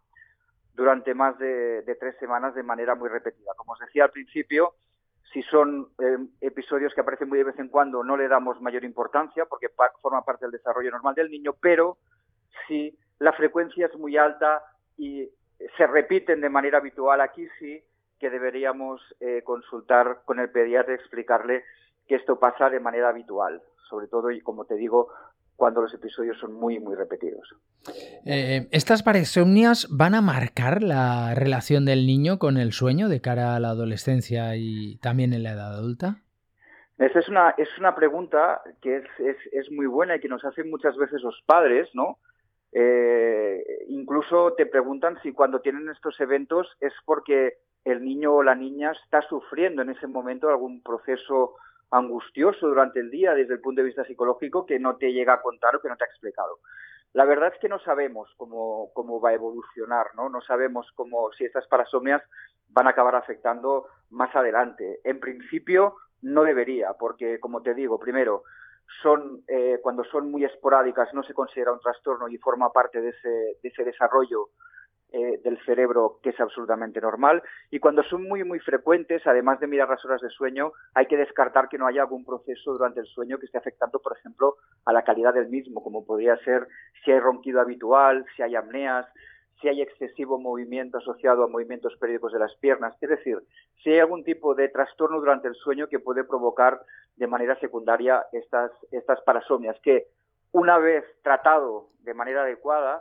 durante 0.74 1.14
más 1.14 1.38
de, 1.38 1.82
tres 1.98 2.14
semanas 2.18 2.54
de 2.54 2.62
manera 2.62 2.94
muy 2.94 3.08
repetida. 3.08 3.52
Como 3.56 3.72
os 3.72 3.78
decía 3.78 4.04
al 4.04 4.10
principio, 4.10 4.74
si 5.32 5.42
son 5.44 5.88
eh, 5.98 6.18
episodios 6.42 6.92
que 6.92 7.00
aparecen 7.00 7.30
muy 7.30 7.38
de 7.38 7.44
vez 7.44 7.58
en 7.58 7.68
cuando, 7.68 8.04
no 8.04 8.18
le 8.18 8.28
damos 8.28 8.60
mayor 8.60 8.84
importancia 8.84 9.46
porque 9.46 9.70
forma 10.02 10.26
parte 10.26 10.44
del 10.44 10.52
desarrollo 10.52 10.90
normal 10.90 11.14
del 11.14 11.30
niño, 11.30 11.54
pero 11.58 11.96
si 12.68 12.98
la 13.18 13.32
frecuencia 13.32 13.86
es 13.86 13.96
muy 13.96 14.18
alta 14.18 14.62
y 14.98 15.26
se 15.78 15.86
repiten 15.86 16.42
de 16.42 16.50
manera 16.50 16.76
habitual, 16.76 17.22
aquí 17.22 17.48
sí 17.58 17.82
que 18.22 18.30
deberíamos 18.30 19.00
eh, 19.18 19.42
consultar 19.42 20.20
con 20.24 20.38
el 20.38 20.48
pediatra 20.48 20.92
y 20.92 20.96
explicarle 20.96 21.64
que 22.06 22.14
esto 22.14 22.38
pasa 22.38 22.70
de 22.70 22.78
manera 22.78 23.08
habitual, 23.08 23.60
sobre 23.90 24.06
todo 24.06 24.30
y 24.30 24.40
como 24.40 24.64
te 24.64 24.76
digo, 24.76 25.08
cuando 25.56 25.82
los 25.82 25.92
episodios 25.92 26.38
son 26.38 26.54
muy, 26.54 26.78
muy 26.78 26.94
repetidos. 26.94 27.52
Eh, 28.24 28.68
¿Estas 28.70 29.02
parasomnias 29.02 29.88
van 29.90 30.14
a 30.14 30.22
marcar 30.22 30.84
la 30.84 31.34
relación 31.34 31.84
del 31.84 32.06
niño 32.06 32.38
con 32.38 32.58
el 32.58 32.70
sueño 32.70 33.08
de 33.08 33.20
cara 33.20 33.56
a 33.56 33.60
la 33.60 33.70
adolescencia 33.70 34.54
y 34.54 34.98
también 34.98 35.32
en 35.32 35.42
la 35.42 35.54
edad 35.54 35.74
adulta? 35.74 36.18
Esa 36.98 37.18
es 37.18 37.28
una, 37.28 37.56
es 37.58 37.76
una 37.80 37.96
pregunta 37.96 38.62
que 38.80 38.98
es, 38.98 39.04
es, 39.18 39.36
es 39.50 39.68
muy 39.72 39.86
buena 39.86 40.14
y 40.14 40.20
que 40.20 40.28
nos 40.28 40.44
hacen 40.44 40.70
muchas 40.70 40.96
veces 40.96 41.20
los 41.22 41.42
padres, 41.44 41.88
¿no? 41.92 42.18
Eh, 42.72 43.84
incluso 43.88 44.54
te 44.54 44.64
preguntan 44.64 45.18
si 45.24 45.32
cuando 45.32 45.60
tienen 45.60 45.90
estos 45.90 46.18
eventos 46.20 46.68
es 46.80 46.92
porque 47.04 47.58
el 47.84 48.04
niño 48.04 48.34
o 48.34 48.42
la 48.42 48.54
niña 48.54 48.92
está 48.92 49.22
sufriendo 49.22 49.82
en 49.82 49.90
ese 49.90 50.06
momento 50.06 50.48
algún 50.48 50.82
proceso 50.82 51.56
angustioso 51.90 52.68
durante 52.68 53.00
el 53.00 53.10
día 53.10 53.34
desde 53.34 53.54
el 53.54 53.60
punto 53.60 53.80
de 53.80 53.86
vista 53.86 54.04
psicológico 54.04 54.64
que 54.64 54.78
no 54.78 54.96
te 54.96 55.12
llega 55.12 55.34
a 55.34 55.42
contar 55.42 55.76
o 55.76 55.80
que 55.80 55.88
no 55.88 55.96
te 55.96 56.04
ha 56.04 56.06
explicado. 56.06 56.58
La 57.12 57.26
verdad 57.26 57.52
es 57.52 57.60
que 57.60 57.68
no 57.68 57.78
sabemos 57.80 58.30
cómo, 58.38 58.90
cómo 58.94 59.20
va 59.20 59.30
a 59.30 59.34
evolucionar, 59.34 60.06
¿no? 60.14 60.30
No 60.30 60.40
sabemos 60.40 60.90
cómo, 60.94 61.30
si 61.32 61.44
estas 61.44 61.66
parasomnias 61.66 62.22
van 62.70 62.86
a 62.86 62.90
acabar 62.90 63.14
afectando 63.14 63.86
más 64.10 64.34
adelante. 64.34 65.00
En 65.04 65.20
principio, 65.20 65.96
no 66.22 66.42
debería, 66.42 66.94
porque, 66.94 67.38
como 67.38 67.60
te 67.60 67.74
digo, 67.74 67.98
primero, 67.98 68.44
son 69.02 69.42
eh, 69.46 69.78
cuando 69.82 70.04
son 70.04 70.30
muy 70.30 70.44
esporádicas 70.44 71.12
no 71.14 71.22
se 71.22 71.34
considera 71.34 71.72
un 71.72 71.80
trastorno 71.80 72.28
y 72.28 72.38
forma 72.38 72.72
parte 72.72 73.00
de 73.00 73.10
ese, 73.10 73.28
de 73.28 73.68
ese 73.68 73.84
desarrollo 73.84 74.48
eh, 75.12 75.40
del 75.44 75.58
cerebro 75.64 76.18
que 76.22 76.30
es 76.30 76.40
absolutamente 76.40 77.00
normal. 77.00 77.42
Y 77.70 77.78
cuando 77.78 78.02
son 78.04 78.24
muy 78.24 78.44
muy 78.44 78.58
frecuentes 78.60 79.26
además 79.26 79.60
de 79.60 79.66
mirar 79.66 79.88
las 79.88 80.04
horas 80.04 80.20
de 80.20 80.30
sueño 80.30 80.72
hay 80.94 81.06
que 81.06 81.16
descartar 81.16 81.68
que 81.68 81.78
no 81.78 81.86
haya 81.86 82.02
algún 82.02 82.24
proceso 82.24 82.72
durante 82.72 83.00
el 83.00 83.06
sueño 83.06 83.38
que 83.38 83.46
esté 83.46 83.58
afectando 83.58 84.00
por 84.00 84.16
ejemplo 84.16 84.56
a 84.84 84.92
la 84.92 85.02
calidad 85.02 85.34
del 85.34 85.48
mismo 85.48 85.82
como 85.82 86.04
podría 86.04 86.36
ser 86.38 86.66
si 87.04 87.12
hay 87.12 87.20
ronquido 87.20 87.60
habitual 87.60 88.24
si 88.36 88.42
hay 88.42 88.56
apneas 88.56 89.06
si 89.62 89.68
hay 89.68 89.80
excesivo 89.80 90.38
movimiento 90.38 90.98
asociado 90.98 91.44
a 91.44 91.48
movimientos 91.48 91.96
periódicos 91.96 92.32
de 92.32 92.40
las 92.40 92.54
piernas, 92.56 92.96
es 93.00 93.08
decir, 93.08 93.38
si 93.82 93.90
hay 93.90 94.00
algún 94.00 94.24
tipo 94.24 94.56
de 94.56 94.68
trastorno 94.68 95.20
durante 95.20 95.46
el 95.46 95.54
sueño 95.54 95.88
que 95.88 96.00
puede 96.00 96.24
provocar 96.24 96.82
de 97.16 97.28
manera 97.28 97.58
secundaria 97.60 98.24
estas, 98.32 98.72
estas 98.90 99.20
parasomnias, 99.22 99.78
que 99.80 100.08
una 100.50 100.78
vez 100.78 101.04
tratado 101.22 101.90
de 102.00 102.12
manera 102.12 102.42
adecuada, 102.42 103.00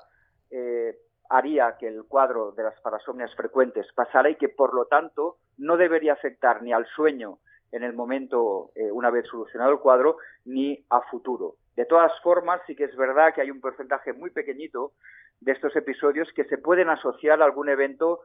eh, 0.51 0.95
haría 1.31 1.77
que 1.79 1.87
el 1.87 2.03
cuadro 2.03 2.51
de 2.51 2.63
las 2.63 2.79
parasomnias 2.81 3.33
frecuentes 3.35 3.87
pasara 3.95 4.29
y 4.29 4.35
que, 4.35 4.49
por 4.49 4.73
lo 4.73 4.85
tanto, 4.85 5.37
no 5.57 5.77
debería 5.77 6.13
afectar 6.13 6.61
ni 6.61 6.73
al 6.73 6.85
sueño 6.87 7.39
en 7.71 7.83
el 7.83 7.93
momento, 7.93 8.71
eh, 8.75 8.91
una 8.91 9.09
vez 9.09 9.25
solucionado 9.27 9.71
el 9.71 9.79
cuadro, 9.79 10.17
ni 10.43 10.83
a 10.89 11.01
futuro. 11.03 11.55
De 11.75 11.85
todas 11.85 12.11
formas, 12.21 12.61
sí 12.67 12.75
que 12.75 12.83
es 12.83 12.95
verdad 12.97 13.33
que 13.33 13.41
hay 13.41 13.49
un 13.49 13.61
porcentaje 13.61 14.11
muy 14.11 14.29
pequeñito 14.29 14.91
de 15.39 15.53
estos 15.53 15.73
episodios 15.77 16.27
que 16.33 16.43
se 16.43 16.57
pueden 16.57 16.89
asociar 16.89 17.41
a 17.41 17.45
algún 17.45 17.69
evento 17.69 18.19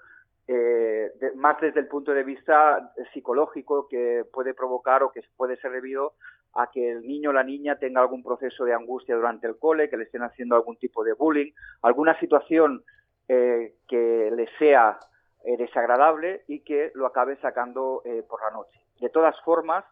eh, 0.48 1.10
más 1.36 1.60
desde 1.60 1.80
el 1.80 1.86
punto 1.86 2.12
de 2.12 2.24
vista 2.24 2.92
psicológico 3.12 3.88
que 3.88 4.24
puede 4.32 4.52
provocar 4.52 5.02
o 5.02 5.12
que 5.12 5.22
puede 5.36 5.56
ser 5.56 5.72
debido 5.72 6.14
a 6.54 6.70
que 6.70 6.90
el 6.90 7.02
niño 7.02 7.30
o 7.30 7.32
la 7.32 7.44
niña 7.44 7.76
tenga 7.76 8.00
algún 8.00 8.22
proceso 8.22 8.64
de 8.64 8.74
angustia 8.74 9.14
durante 9.14 9.46
el 9.46 9.56
cole, 9.58 9.90
que 9.90 9.96
le 9.96 10.04
estén 10.04 10.22
haciendo 10.22 10.56
algún 10.56 10.76
tipo 10.76 11.04
de 11.04 11.12
bullying, 11.12 11.52
alguna 11.82 12.18
situación 12.18 12.82
eh, 13.28 13.74
que 13.88 14.30
le 14.32 14.48
sea 14.58 14.98
eh, 15.44 15.56
desagradable 15.56 16.44
y 16.48 16.60
que 16.60 16.92
lo 16.94 17.06
acabe 17.06 17.36
sacando 17.36 18.02
por 18.28 18.42
la 18.42 18.50
noche. 18.50 18.80
De 19.00 19.10
todas 19.10 19.38
formas, 19.42 19.84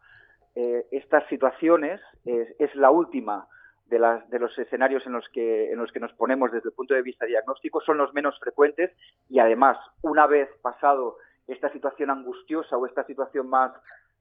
estas 0.54 1.26
situaciones 1.28 2.00
es 2.24 2.74
la 2.76 2.90
última 2.90 3.48
de, 3.86 3.98
las, 3.98 4.28
de 4.30 4.38
los 4.38 4.56
escenarios 4.58 5.06
en 5.06 5.12
los, 5.12 5.28
que, 5.28 5.72
en 5.72 5.78
los 5.78 5.92
que 5.92 6.00
nos 6.00 6.12
ponemos 6.14 6.50
desde 6.52 6.68
el 6.68 6.74
punto 6.74 6.94
de 6.94 7.02
vista 7.02 7.26
diagnóstico 7.26 7.80
son 7.80 7.98
los 7.98 8.12
menos 8.14 8.38
frecuentes 8.38 8.90
y 9.28 9.38
además, 9.38 9.78
una 10.02 10.26
vez 10.26 10.48
pasado 10.62 11.16
esta 11.46 11.70
situación 11.72 12.10
angustiosa 12.10 12.76
o 12.76 12.86
esta 12.86 13.04
situación 13.04 13.48
más, 13.48 13.72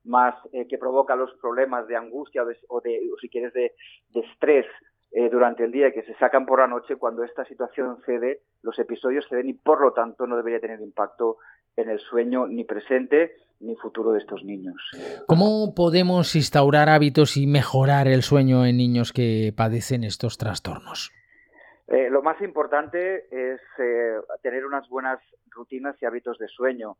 más 0.03 0.36
eh, 0.51 0.67
que 0.67 0.77
provoca 0.77 1.15
los 1.15 1.34
problemas 1.36 1.88
de 1.88 1.96
angustia 1.96 2.43
o, 2.43 2.82
de, 2.82 3.10
o 3.12 3.17
si 3.20 3.29
quieres, 3.29 3.53
de, 3.53 3.74
de 4.10 4.20
estrés 4.20 4.65
eh, 5.15 5.29
durante 5.29 5.63
el 5.63 5.72
día 5.72 5.89
y 5.89 5.93
que 5.93 6.01
se 6.03 6.15
sacan 6.15 6.46
por 6.46 6.60
la 6.60 6.67
noche, 6.67 6.96
cuando 6.96 7.24
esta 7.24 7.46
situación 7.46 7.98
cede, 8.03 8.41
los 8.63 8.77
episodios 8.79 9.27
ceden 9.29 9.48
y 9.48 9.53
por 9.53 9.79
lo 9.79 9.93
tanto 9.93 10.25
no 10.25 10.36
debería 10.36 10.60
tener 10.60 10.82
impacto 10.82 11.38
en 11.75 11.89
el 11.89 12.00
sueño 12.00 12.48
ni 12.48 12.63
presente 12.63 13.36
ni 13.60 13.75
futuro 13.75 14.12
de 14.12 14.20
estos 14.20 14.43
niños. 14.43 14.75
¿Cómo 15.27 15.74
podemos 15.75 16.36
instaurar 16.36 16.89
hábitos 16.89 17.38
y 17.38 17.46
mejorar 17.46 18.08
el 18.08 18.24
sueño 18.24 18.65
en 18.65 18.77
niños 18.77 19.13
que 19.13 19.53
padecen 19.55 20.03
estos 20.03 20.38
trastornos? 20.39 21.12
Eh, 21.88 22.10
lo 22.10 22.24
más 22.24 22.41
importante 22.41 23.27
es 23.29 23.62
eh, 23.77 24.15
tener 24.41 24.65
unas 24.65 24.89
buenas 24.89 25.20
rutinas 25.51 25.96
y 26.01 26.05
hábitos 26.05 26.39
de 26.39 26.48
sueño. 26.48 26.98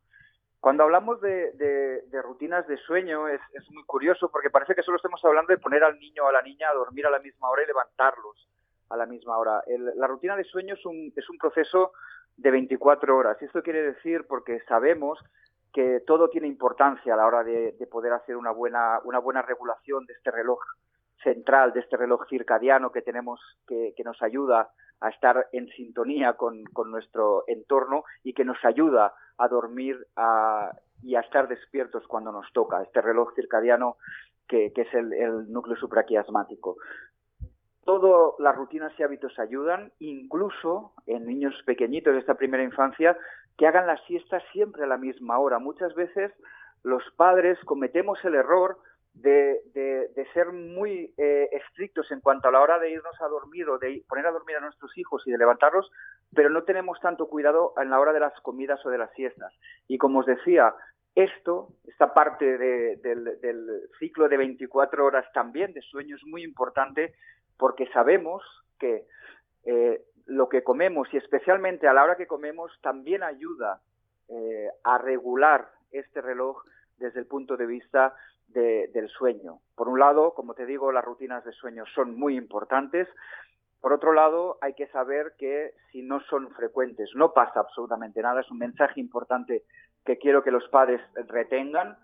Cuando 0.64 0.84
hablamos 0.84 1.20
de, 1.20 2.02
rutinas 2.22 2.66
de 2.66 2.78
sueño 2.78 3.28
es, 3.28 3.38
muy 3.70 3.84
curioso 3.84 4.30
porque 4.30 4.48
parece 4.48 4.74
que 4.74 4.82
solo 4.82 4.96
estamos 4.96 5.22
hablando 5.22 5.52
de 5.52 5.58
poner 5.58 5.84
al 5.84 5.98
niño 5.98 6.24
o 6.24 6.28
a 6.28 6.32
la 6.32 6.40
niña 6.40 6.70
a 6.70 6.74
dormir 6.74 7.06
a 7.06 7.10
la 7.10 7.18
misma 7.18 7.50
hora 7.50 7.62
y 7.62 7.66
levantarlos 7.66 8.48
a 8.88 8.96
la 8.96 9.04
misma 9.04 9.36
hora. 9.36 9.62
la 9.66 10.06
rutina 10.06 10.34
de 10.36 10.44
sueño 10.44 10.72
es 10.72 10.86
un, 10.86 11.12
es 11.14 11.28
un 11.28 11.36
proceso 11.36 11.92
de 12.38 12.50
24 12.50 13.14
horas. 13.14 13.42
Esto 13.42 13.62
quiere 13.62 13.82
decir 13.82 14.24
porque 14.26 14.58
sabemos 14.60 15.18
que 15.70 16.00
todo 16.00 16.30
tiene 16.30 16.48
importancia 16.48 17.12
a 17.12 17.18
la 17.18 17.26
hora 17.26 17.44
de, 17.44 17.76
poder 17.92 18.14
hacer 18.14 18.34
una 18.34 18.50
buena, 18.50 19.00
una 19.04 19.18
buena 19.18 19.42
regulación 19.42 20.06
de 20.06 20.14
este 20.14 20.30
reloj 20.30 20.60
central, 21.22 21.74
de 21.74 21.80
este 21.80 21.98
reloj 21.98 22.26
circadiano 22.30 22.90
que 22.90 23.02
tenemos, 23.02 23.38
que, 23.66 23.92
nos 24.02 24.22
ayuda 24.22 24.70
a 25.02 25.10
estar 25.10 25.46
en 25.52 25.68
sintonía 25.68 26.38
con, 26.38 26.64
nuestro 26.86 27.44
entorno 27.48 28.04
y 28.22 28.32
que 28.32 28.46
nos 28.46 28.64
ayuda 28.64 29.12
a 29.38 29.48
dormir 29.48 30.06
y 31.02 31.14
a 31.14 31.20
estar 31.20 31.48
despiertos 31.48 32.06
cuando 32.06 32.32
nos 32.32 32.50
toca, 32.52 32.82
este 32.82 33.00
reloj 33.00 33.34
circadiano 33.34 33.96
que, 34.48 34.72
es 34.74 34.94
el, 34.94 35.52
núcleo 35.52 35.76
supraquiasmático. 35.76 36.76
Todas 37.84 38.34
las 38.38 38.56
rutinas 38.56 38.92
y 38.98 39.02
hábitos 39.02 39.38
ayudan, 39.38 39.92
incluso 39.98 40.92
en 41.06 41.26
niños 41.26 41.54
pequeñitos 41.66 42.14
de 42.14 42.20
esta 42.20 42.34
primera 42.34 42.62
infancia, 42.62 43.16
que 43.58 43.66
hagan 43.66 43.86
la 43.86 43.98
siesta 44.06 44.40
siempre 44.52 44.84
a 44.84 44.86
la 44.86 44.96
misma 44.96 45.38
hora. 45.38 45.58
Muchas 45.58 45.94
veces 45.94 46.32
los 46.82 47.02
padres 47.16 47.58
cometemos 47.64 48.18
el 48.24 48.34
error 48.34 48.78
de, 49.14 50.10
ser 50.32 50.52
muy 50.52 51.14
eh, 51.16 51.48
estrictos 51.52 52.10
en 52.10 52.20
cuanto 52.20 52.48
a 52.48 52.50
la 52.50 52.60
hora 52.60 52.78
de 52.78 52.90
irnos 52.90 53.20
a 53.20 53.28
dormir 53.28 53.68
o 53.68 53.78
de 53.78 54.02
poner 54.08 54.26
a 54.26 54.32
dormir 54.32 54.56
a 54.56 54.60
nuestros 54.60 54.96
hijos 54.98 55.22
y 55.26 55.30
de 55.30 55.38
levantarlos, 55.38 55.90
pero 56.34 56.50
no 56.50 56.64
tenemos 56.64 56.98
tanto 57.00 57.28
cuidado 57.28 57.74
en 57.76 57.90
la 57.90 58.00
hora 58.00 58.12
de 58.12 58.20
las 58.20 58.38
comidas 58.40 58.84
o 58.84 58.90
de 58.90 58.98
las 58.98 59.12
siestas. 59.12 59.52
Y 59.88 59.98
como 59.98 60.20
os 60.20 60.26
decía, 60.26 60.74
esto, 61.14 61.68
esta 61.86 62.12
parte 62.12 62.58
del, 62.58 63.88
ciclo 63.98 64.28
de 64.28 64.36
24 64.36 65.04
horas 65.04 65.24
también 65.32 65.72
de 65.72 65.80
sueño 65.82 66.16
es 66.16 66.24
muy 66.24 66.42
importante 66.42 67.14
porque 67.56 67.86
sabemos 67.92 68.42
que 68.78 69.06
eh, 69.64 70.02
lo 70.26 70.48
que 70.48 70.64
comemos 70.64 71.08
y 71.12 71.18
especialmente 71.18 71.86
a 71.86 71.92
la 71.92 72.02
hora 72.02 72.16
que 72.16 72.26
comemos 72.26 72.72
también 72.82 73.22
ayuda 73.22 73.80
eh, 74.28 74.68
a 74.82 74.98
regular 74.98 75.68
este 75.92 76.20
reloj 76.20 76.64
desde 76.98 77.20
el 77.20 77.26
punto 77.26 77.56
de 77.56 77.66
vista 77.66 78.14
del 78.54 79.08
sueño. 79.08 79.58
Por 79.74 79.88
un 79.88 79.98
lado, 79.98 80.32
como 80.32 80.54
te 80.54 80.64
digo, 80.64 80.92
las 80.92 81.04
rutinas 81.04 81.44
de 81.44 81.50
sueño 81.52 81.84
son 81.92 82.16
muy 82.16 82.36
importantes. 82.36 83.08
Por 83.84 83.92
otro 83.92 84.14
lado, 84.14 84.56
hay 84.62 84.72
que 84.72 84.86
saber 84.86 85.34
que 85.36 85.72
si 85.92 86.00
no 86.00 86.18
son 86.30 86.50
frecuentes, 86.52 87.10
no 87.16 87.34
pasa 87.34 87.60
absolutamente 87.60 88.22
nada. 88.22 88.40
Es 88.40 88.50
un 88.50 88.56
mensaje 88.56 88.98
importante 88.98 89.64
que 90.06 90.16
quiero 90.16 90.42
que 90.42 90.50
los 90.50 90.66
padres 90.70 91.02
retengan 91.28 91.98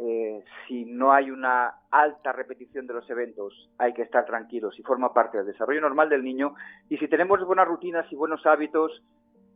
eh, 0.00 0.42
si 0.66 0.86
no 0.86 1.12
hay 1.12 1.30
una 1.30 1.74
alta 1.90 2.32
repetición 2.32 2.86
de 2.86 2.94
los 2.94 3.10
eventos, 3.10 3.52
hay 3.76 3.92
que 3.92 4.00
estar 4.00 4.24
tranquilos 4.24 4.78
y 4.78 4.82
forma 4.82 5.12
parte 5.12 5.36
del 5.36 5.48
desarrollo 5.48 5.82
normal 5.82 6.08
del 6.08 6.24
niño. 6.24 6.54
Y 6.88 6.96
si 6.96 7.06
tenemos 7.06 7.44
buenas 7.44 7.68
rutinas 7.68 8.10
y 8.10 8.16
buenos 8.16 8.46
hábitos 8.46 9.02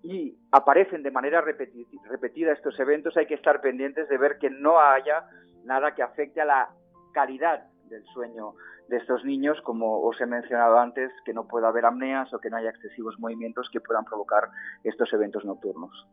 y 0.02 0.36
aparecen 0.52 1.02
de 1.02 1.10
manera 1.10 1.40
repetida 1.40 2.52
estos 2.52 2.78
eventos, 2.78 3.16
hay 3.16 3.24
que 3.24 3.36
estar 3.36 3.62
pendientes 3.62 4.06
de 4.10 4.18
ver 4.18 4.36
que 4.38 4.50
no 4.50 4.78
haya 4.80 5.24
nada 5.64 5.94
que 5.94 6.02
afecte 6.02 6.42
a 6.42 6.44
la 6.44 6.68
calidad 7.14 7.64
del 7.88 8.04
sueño 8.12 8.52
de 8.90 8.96
estos 8.98 9.24
niños, 9.24 9.56
como 9.62 10.02
os 10.02 10.20
he 10.20 10.26
mencionado 10.26 10.78
antes, 10.78 11.10
que 11.24 11.32
no 11.32 11.46
pueda 11.46 11.68
haber 11.68 11.86
apneas 11.86 12.32
o 12.34 12.40
que 12.40 12.50
no 12.50 12.56
haya 12.56 12.70
excesivos 12.70 13.18
movimientos 13.18 13.70
que 13.72 13.80
puedan 13.80 14.04
provocar 14.04 14.50
estos 14.84 15.12
eventos 15.12 15.44
nocturnos. 15.44 16.06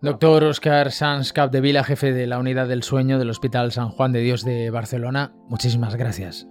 Doctor 0.00 0.44
Oscar 0.44 0.90
Sanz 0.90 1.32
Capdevila, 1.32 1.84
jefe 1.84 2.12
de 2.12 2.26
la 2.26 2.38
Unidad 2.38 2.66
del 2.66 2.82
Sueño 2.82 3.18
del 3.18 3.30
Hospital 3.30 3.70
San 3.70 3.90
Juan 3.90 4.12
de 4.12 4.20
Dios 4.20 4.44
de 4.44 4.70
Barcelona, 4.70 5.32
muchísimas 5.48 5.94
gracias. 5.96 6.48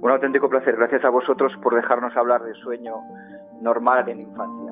Un 0.00 0.10
auténtico 0.10 0.50
placer. 0.50 0.76
Gracias 0.76 1.02
a 1.04 1.08
vosotros 1.08 1.50
por 1.62 1.74
dejarnos 1.74 2.14
hablar 2.14 2.42
de 2.42 2.52
sueño 2.56 2.96
normal 3.62 4.06
en 4.10 4.20
infancia. 4.20 4.63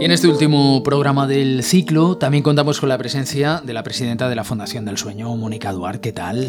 Y 0.00 0.04
en 0.04 0.12
este 0.12 0.28
último 0.28 0.84
programa 0.84 1.26
del 1.26 1.64
ciclo 1.64 2.16
también 2.16 2.44
contamos 2.44 2.78
con 2.78 2.88
la 2.88 2.96
presencia 2.96 3.60
de 3.64 3.72
la 3.72 3.82
presidenta 3.82 4.28
de 4.28 4.36
la 4.36 4.44
Fundación 4.44 4.84
del 4.84 4.96
Sueño, 4.96 5.34
Mónica 5.34 5.72
Duarte. 5.72 6.00
¿Qué 6.00 6.12
tal? 6.12 6.48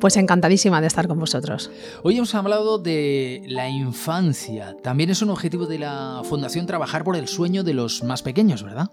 Pues 0.00 0.16
encantadísima 0.16 0.80
de 0.80 0.86
estar 0.86 1.06
con 1.06 1.18
vosotros. 1.18 1.70
Hoy 2.02 2.16
hemos 2.16 2.34
hablado 2.34 2.78
de 2.78 3.42
la 3.46 3.68
infancia. 3.68 4.74
También 4.82 5.10
es 5.10 5.20
un 5.20 5.28
objetivo 5.28 5.66
de 5.66 5.80
la 5.80 6.22
Fundación 6.24 6.66
trabajar 6.66 7.04
por 7.04 7.14
el 7.14 7.28
sueño 7.28 7.62
de 7.62 7.74
los 7.74 8.02
más 8.04 8.22
pequeños, 8.22 8.62
¿verdad? 8.62 8.90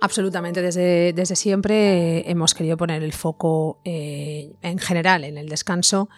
Absolutamente, 0.00 0.60
desde, 0.60 1.12
desde 1.12 1.36
siempre 1.36 2.28
hemos 2.28 2.54
querido 2.54 2.76
poner 2.76 3.04
el 3.04 3.12
foco 3.12 3.78
eh, 3.84 4.52
en 4.62 4.78
general 4.78 5.22
en 5.22 5.38
el 5.38 5.48
descanso 5.48 6.08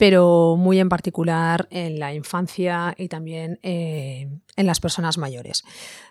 pero 0.00 0.56
muy 0.56 0.80
en 0.80 0.88
particular 0.88 1.68
en 1.70 1.98
la 1.98 2.14
infancia 2.14 2.94
y 2.96 3.08
también 3.08 3.58
eh, 3.62 4.30
en 4.56 4.66
las 4.66 4.80
personas 4.80 5.18
mayores. 5.18 5.62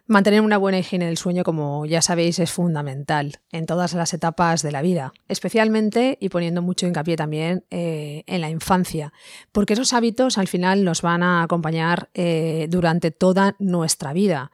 Mantener 0.05 0.41
una 0.41 0.60
buena 0.60 0.77
higiene 0.77 1.08
del 1.08 1.17
sueño, 1.17 1.43
como 1.43 1.88
ya 1.88 2.03
sabéis, 2.03 2.38
es 2.38 2.51
fundamental 2.51 3.39
en 3.51 3.65
todas 3.65 3.96
las 3.96 4.13
etapas 4.13 4.62
de 4.62 4.72
la 4.72 4.84
vida, 4.84 5.12
especialmente 5.27 6.19
y 6.22 6.29
poniendo 6.29 6.62
mucho 6.62 6.86
hincapié 6.86 7.15
también 7.15 7.65
eh, 7.72 8.22
en 8.27 8.41
la 8.41 8.51
infancia, 8.51 9.12
porque 9.51 9.74
esos 9.74 9.91
hábitos 9.93 10.38
al 10.38 10.48
final 10.48 10.84
nos 10.84 11.01
van 11.01 11.24
a 11.24 11.41
acompañar 11.41 12.10
eh, 12.13 12.67
durante 12.69 13.10
toda 13.10 13.55
nuestra 13.58 14.13
vida. 14.13 14.51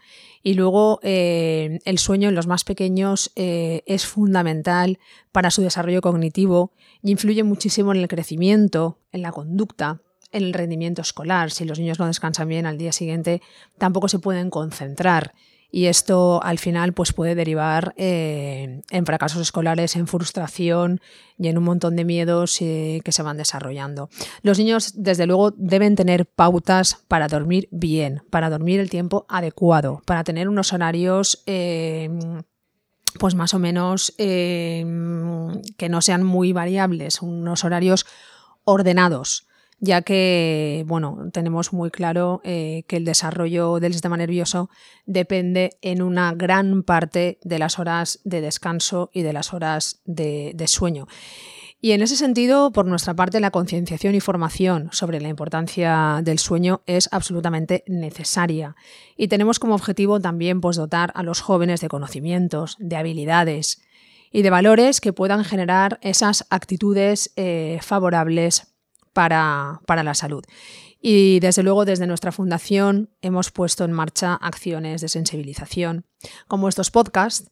Y 0.47 0.53
luego 0.53 0.99
eh, 1.01 1.79
el 1.85 1.97
sueño 1.97 2.29
en 2.29 2.35
los 2.35 2.45
más 2.45 2.63
pequeños 2.63 3.31
es 3.35 4.05
fundamental 4.05 4.99
para 5.31 5.49
su 5.49 5.63
desarrollo 5.63 6.01
cognitivo 6.01 6.71
y 7.01 7.09
influye 7.09 7.41
muchísimo 7.41 7.91
en 7.91 8.01
el 8.01 8.07
crecimiento, 8.07 8.99
en 9.11 9.23
la 9.23 9.31
conducta, 9.31 10.01
en 10.31 10.43
el 10.43 10.53
rendimiento 10.53 11.01
escolar. 11.01 11.49
Si 11.49 11.65
los 11.65 11.79
niños 11.79 11.97
no 11.97 12.05
descansan 12.05 12.47
bien 12.47 12.67
al 12.67 12.77
día 12.77 12.91
siguiente, 12.91 13.41
tampoco 13.79 14.07
se 14.07 14.19
pueden 14.19 14.51
concentrar. 14.51 15.33
Y 15.75 15.88
esto 15.88 16.41
al 16.41 16.58
final 16.58 16.94
pues, 16.94 17.12
puede 17.12 17.36
derivar 17.36 17.94
eh, 17.98 18.82
en 18.89 19.05
fracasos 19.05 19.41
escolares, 19.41 19.98
en 19.98 20.08
frustración 20.08 21.01
y 21.38 21.50
en 21.50 21.58
un 21.58 21.65
montón 21.65 21.98
de 21.98 22.05
miedos 22.05 22.62
eh, 22.62 23.01
que 23.03 23.12
se 23.12 23.24
van 23.24 23.36
desarrollando. 23.36 24.10
Los 24.41 24.58
niños, 24.58 24.94
desde 24.96 25.27
luego, 25.27 25.51
deben 25.51 25.98
tener 25.98 26.27
pautas 26.27 27.00
para 27.10 27.27
dormir 27.27 27.67
bien, 27.72 28.22
para 28.29 28.50
dormir 28.50 28.79
el 28.79 28.89
tiempo 28.89 29.25
adecuado, 29.27 30.01
para 30.05 30.24
tener 30.24 30.48
unos 30.48 30.72
horarios 30.72 31.44
eh, 31.46 32.10
pues 33.20 33.36
más 33.36 33.53
o 33.53 33.60
menos 33.60 34.13
que 34.17 34.86
no 35.89 36.01
sean 36.01 36.24
muy 36.24 36.53
variables, 36.53 37.22
unos 37.22 37.65
horarios 37.65 38.05
ordenados 38.63 39.46
ya 39.79 40.01
que 40.01 40.84
bueno, 40.88 41.29
tenemos 41.32 41.74
muy 41.74 41.91
claro 41.91 42.41
eh, 42.44 42.84
que 42.88 42.98
el 42.98 43.05
desarrollo 43.05 43.79
del 43.79 43.94
sistema 43.94 44.17
nervioso 44.17 44.70
depende 45.05 45.77
en 45.82 46.01
una 46.01 46.34
gran 46.34 46.84
parte 46.84 47.39
de 47.44 47.60
las 47.60 47.79
horas 47.79 48.20
de 48.24 48.41
descanso 48.41 49.10
y 49.13 49.22
de 49.22 49.34
las 49.34 49.53
horas 49.53 50.01
de, 50.05 50.55
sueño. 50.67 51.08
Y 51.82 51.91
en 51.91 52.01
ese 52.01 52.15
sentido, 52.15 52.72
por 52.72 52.88
nuestra 52.88 53.13
parte, 53.13 53.39
la 53.39 53.51
concienciación 53.51 54.15
y 54.15 54.20
formación 54.20 54.89
sobre 54.91 55.22
la 55.22 55.27
importancia 55.27 56.22
del 56.24 56.39
sueño 56.39 56.82
es 56.88 57.10
absolutamente 57.12 57.84
necesaria. 57.86 58.75
Y 59.15 59.27
tenemos 59.27 59.60
como 59.60 59.75
objetivo 59.75 60.20
también 60.20 60.62
pues, 60.62 60.77
dotar 60.77 61.12
a 61.13 61.22
los 61.22 61.41
jóvenes 61.41 61.82
de 61.82 61.89
conocimientos, 61.89 62.75
de 62.79 62.96
habilidades 62.96 63.84
y 64.32 64.41
de 64.41 64.50
valores 64.50 65.00
que 65.00 65.13
puedan 65.13 65.44
generar 65.44 66.00
esas 66.01 66.48
actitudes 66.50 67.32
eh, 67.36 67.77
favorables 67.82 68.75
para, 69.15 69.79
la 69.88 70.13
salud. 70.13 70.43
Y 71.01 71.39
desde 71.39 71.63
luego 71.63 71.86
desde 71.86 72.05
nuestra 72.05 72.34
fundación 72.34 73.10
hemos 73.22 73.50
puesto 73.50 73.86
en 73.86 73.93
marcha 73.93 74.36
acciones 74.36 75.01
de 75.01 75.07
sensibilización, 75.07 76.05
como 76.48 76.67
estos 76.67 76.91
podcasts, 76.91 77.50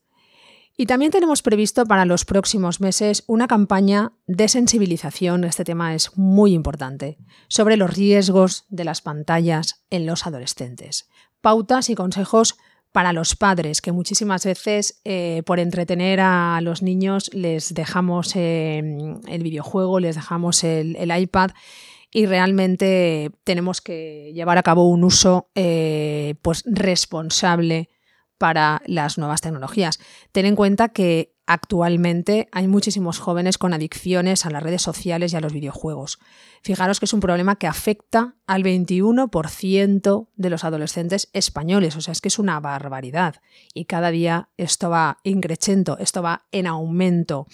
y 0.75 0.87
también 0.87 1.11
tenemos 1.11 1.43
previsto 1.43 1.85
para 1.85 2.05
los 2.05 2.25
próximos 2.25 2.81
meses 2.81 3.23
una 3.27 3.47
campaña 3.47 4.11
de 4.25 4.47
sensibilización, 4.47 5.43
este 5.43 5.63
tema 5.63 5.93
es 5.93 6.17
muy 6.17 6.53
importante, 6.53 7.17
sobre 7.47 7.77
los 7.77 7.93
riesgos 7.93 8.65
de 8.69 8.83
las 8.83 9.01
pantallas 9.01 9.85
en 9.91 10.07
los 10.07 10.25
adolescentes. 10.25 11.07
Pautas 11.41 11.89
y 11.89 11.95
consejos 11.95 12.57
para 12.93 13.11
los 13.11 13.35
padres, 13.35 13.81
que 13.81 13.91
muchísimas 13.91 14.45
veces 14.45 15.01
eh, 15.03 15.41
por 15.45 15.59
entretener 15.59 16.19
a 16.21 16.61
los 16.61 16.83
niños 16.83 17.29
les 17.33 17.73
dejamos 17.73 18.35
em, 18.35 19.19
el 19.27 19.41
videojuego, 19.41 19.99
les 19.99 20.15
dejamos 20.15 20.63
el, 20.63 20.95
iPad 21.11 21.51
y 22.11 22.27
realmente 22.27 23.31
tenemos 23.43 23.81
que 23.81 24.31
llevar 24.35 24.59
a 24.59 24.63
cabo 24.63 24.87
un 24.87 25.03
uso 25.03 25.49
eh, 25.55 26.35
pues 26.43 26.63
responsable 26.67 27.89
para 28.37 28.83
las 28.85 29.17
nuevas 29.17 29.41
tecnologías. 29.41 29.99
Ten 30.31 30.45
en 30.45 30.55
cuenta 30.55 30.89
que 30.89 31.32
actualmente 31.45 32.47
hay 32.51 32.67
muchísimos 32.67 33.19
jóvenes 33.19 33.57
con 33.57 33.73
adicciones 33.73 34.45
a 34.45 34.49
las 34.49 34.63
redes 34.63 34.81
sociales 34.81 35.33
y 35.33 35.35
a 35.35 35.41
los 35.41 35.53
videojuegos. 35.53 36.19
Fijaros 36.61 36.99
que 36.99 37.05
es 37.05 37.13
un 37.13 37.19
problema 37.19 37.57
que 37.57 37.67
afecta 37.67 38.35
al 38.47 38.63
21% 38.63 40.27
de 40.35 40.49
los 40.49 40.63
adolescentes 40.63 41.29
españoles, 41.33 41.95
o 41.95 42.01
sea, 42.01 42.11
es 42.11 42.21
que 42.21 42.29
es 42.29 42.39
una 42.39 42.59
barbaridad. 42.59 43.35
Y 43.73 43.85
cada 43.85 44.11
día 44.11 44.49
esto 44.57 44.89
va 44.89 45.17
increciendo, 45.23 45.97
esto 45.97 46.21
va 46.21 46.45
en 46.51 46.67
aumento. 46.67 47.47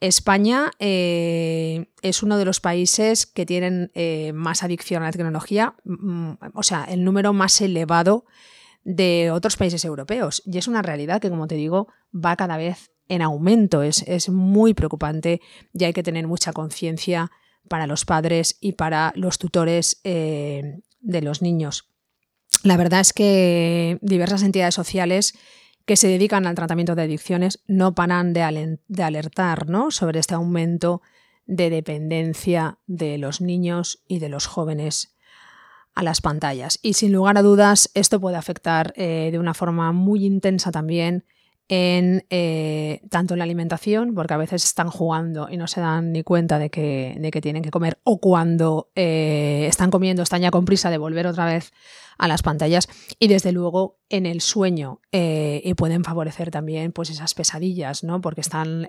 España 0.00 0.70
eh, 0.78 1.90
es 2.02 2.22
uno 2.22 2.36
de 2.36 2.44
los 2.44 2.60
países 2.60 3.26
que 3.26 3.46
tienen 3.46 3.90
eh, 3.94 4.32
más 4.34 4.62
adicción 4.62 5.02
a 5.02 5.06
la 5.06 5.12
tecnología, 5.12 5.74
mm, 5.84 6.32
o 6.54 6.62
sea, 6.62 6.84
el 6.84 7.02
número 7.02 7.32
más 7.32 7.60
elevado 7.60 8.26
de 8.84 9.30
otros 9.32 9.56
países 9.56 9.84
europeos. 9.84 10.42
Y 10.44 10.58
es 10.58 10.68
una 10.68 10.82
realidad 10.82 11.20
que, 11.20 11.30
como 11.30 11.46
te 11.46 11.54
digo, 11.54 11.88
va 12.14 12.36
cada 12.36 12.56
vez 12.56 12.90
en 13.08 13.22
aumento. 13.22 13.82
Es, 13.82 14.02
es 14.06 14.28
muy 14.28 14.74
preocupante 14.74 15.40
y 15.72 15.84
hay 15.84 15.92
que 15.92 16.02
tener 16.02 16.26
mucha 16.26 16.52
conciencia 16.52 17.30
para 17.68 17.86
los 17.86 18.04
padres 18.04 18.56
y 18.60 18.72
para 18.72 19.12
los 19.16 19.38
tutores 19.38 20.00
eh, 20.04 20.80
de 21.00 21.22
los 21.22 21.42
niños. 21.42 21.88
La 22.62 22.76
verdad 22.76 23.00
es 23.00 23.12
que 23.12 23.98
diversas 24.02 24.42
entidades 24.42 24.74
sociales 24.74 25.34
que 25.84 25.96
se 25.96 26.08
dedican 26.08 26.46
al 26.46 26.54
tratamiento 26.54 26.94
de 26.94 27.02
adicciones 27.02 27.62
no 27.68 27.94
paran 27.94 28.32
de, 28.32 28.42
alertar 29.02 29.68
¿no? 29.68 29.90
sobre 29.90 30.18
este 30.18 30.34
aumento 30.34 31.02
de 31.46 31.70
dependencia 31.70 32.78
de 32.86 33.18
los 33.18 33.40
niños 33.40 34.02
y 34.08 34.18
de 34.18 34.28
los 34.28 34.46
jóvenes 34.46 35.16
a 35.94 36.02
las 36.02 36.20
pantallas. 36.20 36.80
Y 36.82 36.94
sin 36.94 37.12
lugar 37.12 37.38
a 37.38 37.42
dudas, 37.42 37.90
esto 37.94 38.20
puede 38.20 38.36
afectar 38.36 38.92
eh, 38.96 39.28
de 39.30 39.38
una 39.38 39.54
forma 39.54 39.92
muy 39.92 40.24
intensa 40.24 40.72
también 40.72 41.24
en 41.68 42.24
eh, 42.30 43.00
tanto 43.10 43.34
en 43.34 43.38
la 43.38 43.44
alimentación, 43.44 44.14
porque 44.14 44.34
a 44.34 44.36
veces 44.36 44.64
están 44.64 44.88
jugando 44.88 45.48
y 45.50 45.56
no 45.56 45.66
se 45.66 45.80
dan 45.80 46.12
ni 46.12 46.22
cuenta 46.22 46.58
de 46.58 46.70
que, 46.70 47.16
de 47.18 47.30
que 47.30 47.40
tienen 47.40 47.62
que 47.62 47.70
comer, 47.70 47.98
o 48.04 48.20
cuando 48.20 48.90
eh, 48.94 49.66
están 49.68 49.90
comiendo, 49.90 50.22
están 50.22 50.42
ya 50.42 50.50
con 50.50 50.64
prisa 50.64 50.90
de 50.90 50.98
volver 50.98 51.26
otra 51.26 51.46
vez 51.46 51.72
a 52.18 52.28
las 52.28 52.42
pantallas, 52.42 52.88
y 53.18 53.28
desde 53.28 53.52
luego 53.52 53.98
en 54.08 54.26
el 54.26 54.40
sueño, 54.40 55.00
y 55.12 55.74
pueden 55.74 56.02
favorecer 56.02 56.50
también 56.50 56.92
pues 56.92 57.10
esas 57.10 57.34
pesadillas, 57.34 58.04
¿no? 58.04 58.22
porque 58.22 58.40
están 58.40 58.86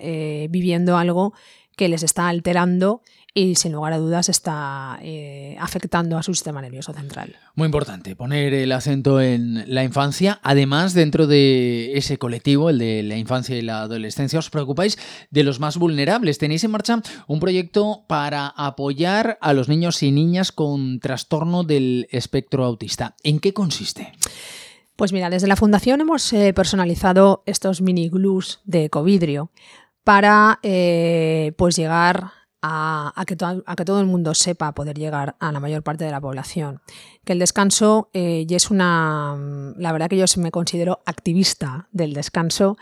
viviendo 0.50 0.98
algo 0.98 1.34
que 1.78 1.88
les 1.88 2.04
está 2.04 2.28
alterando 2.28 3.02
y 3.34 3.54
sin 3.54 3.72
lugar 3.72 3.94
a 3.94 4.00
dudas 4.00 4.30
está 4.30 4.98
eh, 5.04 5.56
afectando 5.60 6.18
a 6.18 6.24
su 6.24 6.34
sistema 6.34 6.60
nervioso 6.60 6.92
central. 6.92 7.36
Muy 7.54 7.68
importante 7.68 8.16
poner 8.16 8.52
el 8.56 8.72
acento 8.72 9.22
en 9.22 9.64
la 9.72 9.84
infancia. 9.84 10.40
Además, 10.42 10.96
dentro 10.96 11.28
de 11.28 11.96
ese 11.96 12.18
colectivo, 12.18 12.72
el 12.72 12.80
de 12.80 13.04
la 13.04 13.16
infancia 13.16 13.56
y 13.56 13.62
la 13.62 13.82
adolescencia, 13.82 14.40
os 14.40 14.50
preocupáis 14.50 14.98
de 15.30 15.44
los 15.44 15.60
más 15.60 15.78
vulnerables. 15.78 16.40
Tenéis 16.40 16.64
en 16.64 16.72
marcha 16.72 17.00
un 17.28 17.40
proyecto 17.40 18.06
para 18.08 18.48
apoyar 18.48 19.38
a 19.40 19.54
los 19.54 19.70
niños 19.70 20.02
y 20.02 20.12
niñas 20.12 20.52
con 20.52 21.00
trastorno 21.00 21.64
del 21.64 22.08
espectro 22.10 22.66
autista. 22.66 23.16
¿En 23.24 23.40
qué 23.40 23.54
consiste? 23.54 24.14
Pues 24.96 25.14
mira, 25.14 25.30
desde 25.30 25.46
la 25.46 25.56
Fundación 25.56 26.02
hemos 26.02 26.34
eh, 26.34 26.54
personalizado 26.56 27.44
estos 27.46 27.82
mini 27.82 28.10
glues 28.10 28.62
de 28.66 28.86
ecovidrio 28.86 29.52
para 30.08 30.60
eh, 30.64 31.52
pues 31.58 31.76
llegar 31.76 32.32
a, 32.62 33.26
que 33.28 33.36
todo 33.36 34.00
el 34.00 34.06
mundo 34.06 34.34
sepa 34.36 34.72
poder 34.72 34.98
llegar 34.98 35.36
a 35.42 35.52
la 35.52 35.60
mayor 35.60 35.84
parte 35.84 36.06
de 36.06 36.12
la 36.12 36.22
población. 36.22 36.80
Que 37.26 37.34
el 37.34 37.40
descanso, 37.40 38.10
eh, 38.14 38.46
y 38.48 38.56
es 38.56 38.72
una, 38.72 39.36
la 39.76 39.92
verdad 39.92 40.08
que 40.08 40.16
yo 40.16 40.24
me 40.38 40.50
considero 40.50 41.02
activista 41.06 41.90
del 41.92 42.14
descanso, 42.14 42.78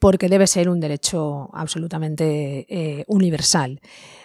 porque 0.00 0.28
debe 0.28 0.48
ser 0.48 0.68
un 0.68 0.80
derecho 0.80 1.48
absolutamente 1.54 2.66
eh, 2.68 3.04
universal. 3.06 3.80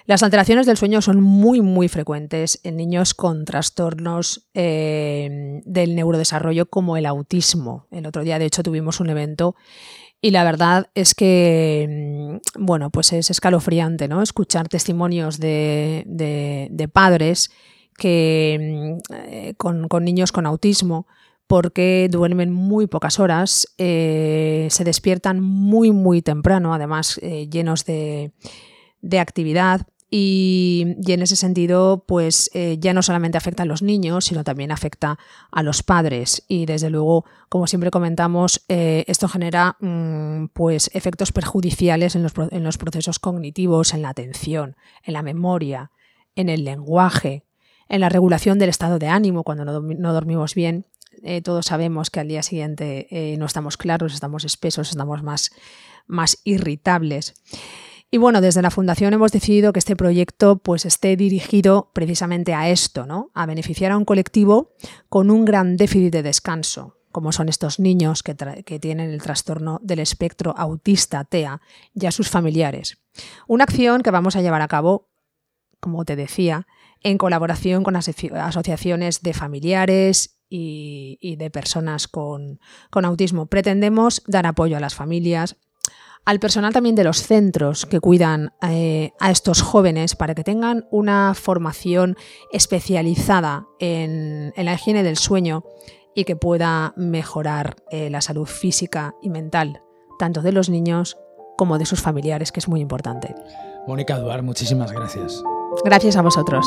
Las 0.05 0.23
alteraciones 0.23 0.65
del 0.65 0.75
sueño 0.75 1.03
son 1.03 1.21
muy, 1.21 1.61
muy 1.61 1.87
frecuentes 1.87 2.61
en 2.63 2.77
niños 2.77 3.13
con 3.13 3.45
trastornos 3.45 4.49
del 4.55 5.95
neurodesarrollo 5.95 6.67
como 6.67 6.97
el 6.97 7.05
autismo. 7.05 7.85
El 7.91 8.07
otro 8.07 8.23
día, 8.23 8.39
de 8.39 8.45
hecho, 8.45 8.63
tuvimos 8.63 8.99
un 8.99 9.11
evento 9.11 9.55
y 10.21 10.31
la 10.31 10.43
verdad 10.43 10.89
es 10.95 11.15
que, 11.15 12.39
mm, 12.57 12.65
bueno, 12.65 12.89
pues 12.89 13.13
es 13.13 13.29
escalofriante, 13.29 14.07
¿no? 14.07 14.21
Escuchar 14.21 14.67
testimonios 14.67 15.39
de, 15.39 16.89
padres 16.91 17.51
que 17.97 18.99
mm, 19.09 19.13
eh, 19.13 19.53
con, 19.57 19.87
niños 20.03 20.31
con 20.31 20.45
autismo, 20.45 21.07
porque 21.47 22.07
duermen 22.11 22.51
muy 22.51 22.87
pocas 22.87 23.19
horas, 23.19 23.67
eh, 23.77 24.67
se 24.69 24.83
despiertan 24.83 25.41
muy, 25.41 25.91
muy 25.91 26.21
temprano, 26.21 26.73
además 26.73 27.19
eh, 27.23 27.47
llenos 27.49 27.85
de, 27.85 28.31
de 29.01 29.19
actividad 29.19 29.87
y, 30.11 30.95
en 31.07 31.21
ese 31.21 31.35
sentido, 31.35 32.03
pues 32.07 32.49
eh, 32.55 32.77
ya 32.79 32.93
no 32.93 33.03
solamente 33.03 33.37
afecta 33.37 33.63
a 33.63 33.65
los 33.67 33.83
niños, 33.83 34.25
sino 34.25 34.43
también 34.43 34.71
afecta 34.71 35.19
a 35.51 35.61
los 35.61 35.83
padres. 35.83 36.43
Y 36.47 36.65
desde 36.65 36.89
luego, 36.89 37.25
como 37.47 37.67
siempre 37.67 37.91
comentamos, 37.91 38.65
eh, 38.69 39.05
esto 39.07 39.27
genera 39.27 39.77
mm, 39.79 40.47
pues 40.53 40.89
efectos 40.95 41.31
perjudiciales 41.31 42.15
en 42.15 42.23
los, 42.23 42.33
en 42.49 42.63
los, 42.63 42.79
procesos 42.79 43.19
cognitivos, 43.19 43.93
en 43.93 44.01
la 44.01 44.09
atención, 44.09 44.75
en 45.03 45.13
la 45.13 45.21
memoria, 45.21 45.91
en 46.35 46.49
el 46.49 46.63
lenguaje, 46.63 47.45
en 47.87 48.01
la 48.01 48.09
regulación 48.09 48.57
del 48.57 48.69
estado 48.69 48.97
de 48.97 49.07
ánimo 49.07 49.43
cuando 49.43 49.65
no, 49.65 50.13
dormimos 50.13 50.55
bien. 50.55 50.87
Eh, 51.21 51.41
todos 51.41 51.67
sabemos 51.67 52.09
que 52.09 52.19
al 52.19 52.29
día 52.29 52.41
siguiente 52.41 53.35
no 53.37 53.45
estamos 53.45 53.77
claros, 53.77 54.13
estamos 54.13 54.43
espesos, 54.43 54.89
estamos 54.89 55.21
más, 55.21 55.51
más 56.07 56.39
irritables. 56.45 57.35
Y 58.11 58.17
bueno, 58.17 58.41
desde 58.41 58.61
la 58.61 58.71
Fundación 58.71 59.13
hemos 59.13 59.31
decidido 59.31 59.71
que 59.71 59.79
este 59.79 59.95
proyecto 59.95 60.57
pues, 60.57 60.85
esté 60.85 61.15
dirigido 61.15 61.91
precisamente 61.93 62.53
a 62.55 62.69
esto, 62.69 63.05
¿no? 63.05 63.29
a 63.35 63.45
beneficiar 63.45 63.91
a 63.91 63.97
un 63.97 64.05
colectivo 64.05 64.73
con 65.09 65.29
un 65.29 65.45
gran 65.45 65.77
déficit 65.77 66.11
de 66.11 66.23
descanso, 66.23 66.97
como 67.11 67.31
son 67.31 67.49
estos 67.49 67.79
niños 67.79 68.23
que, 68.23 68.35
que, 68.65 68.79
tienen 68.79 69.11
el 69.11 69.21
trastorno 69.21 69.79
del 69.83 69.99
espectro 69.99 70.55
autista 70.57 71.23
TEA 71.23 71.61
y 71.93 72.07
a 72.07 72.11
sus 72.11 72.29
familiares. 72.29 72.97
Una 73.47 73.65
acción 73.65 74.01
que 74.01 74.11
vamos 74.11 74.35
a 74.35 74.41
llevar 74.41 74.63
a 74.63 74.67
cabo, 74.67 75.09
como 75.79 76.03
te 76.03 76.15
decía, 76.15 76.65
en 77.01 77.17
colaboración 77.17 77.83
con 77.83 77.95
asociaciones 77.95 79.21
de 79.21 79.33
familiares 79.33 80.39
y, 80.49 81.35
de 81.37 81.49
personas 81.51 82.07
con, 82.07 82.59
autismo. 82.91 83.45
Pretendemos 83.45 84.23
dar 84.27 84.47
apoyo 84.47 84.77
a 84.77 84.79
las 84.79 84.95
familias, 84.95 85.57
al 86.25 86.39
personal 86.39 86.73
también 86.73 86.95
de 86.95 87.03
los 87.03 87.23
centros 87.23 87.85
que 87.85 87.99
cuidan 87.99 88.51
eh, 88.61 89.11
a 89.19 89.31
estos 89.31 89.61
jóvenes 89.61 90.15
para 90.15 90.35
que 90.35 90.43
tengan 90.43 90.87
una 90.91 91.33
formación 91.33 92.15
especializada 92.51 93.67
en, 93.79 94.53
la 94.55 94.73
higiene 94.73 95.03
del 95.03 95.17
sueño 95.17 95.63
y 96.13 96.25
que 96.25 96.35
pueda 96.35 96.93
mejorar 96.95 97.77
eh, 97.91 98.09
la 98.09 98.21
salud 98.21 98.45
física 98.45 99.15
y 99.21 99.29
mental, 99.29 99.81
tanto 100.17 100.41
de 100.41 100.51
los 100.51 100.69
niños 100.69 101.17
como 101.57 101.77
de 101.77 101.85
sus 101.85 102.01
familiares, 102.01 102.51
que 102.51 102.59
es 102.59 102.67
muy 102.67 102.79
importante. 102.79 103.35
Mónica 103.87 104.17
Duar, 104.17 104.43
muchísimas 104.43 104.91
gracias. 104.91 105.43
Gracias 105.83 106.15
a 106.15 106.21
vosotros. 106.21 106.65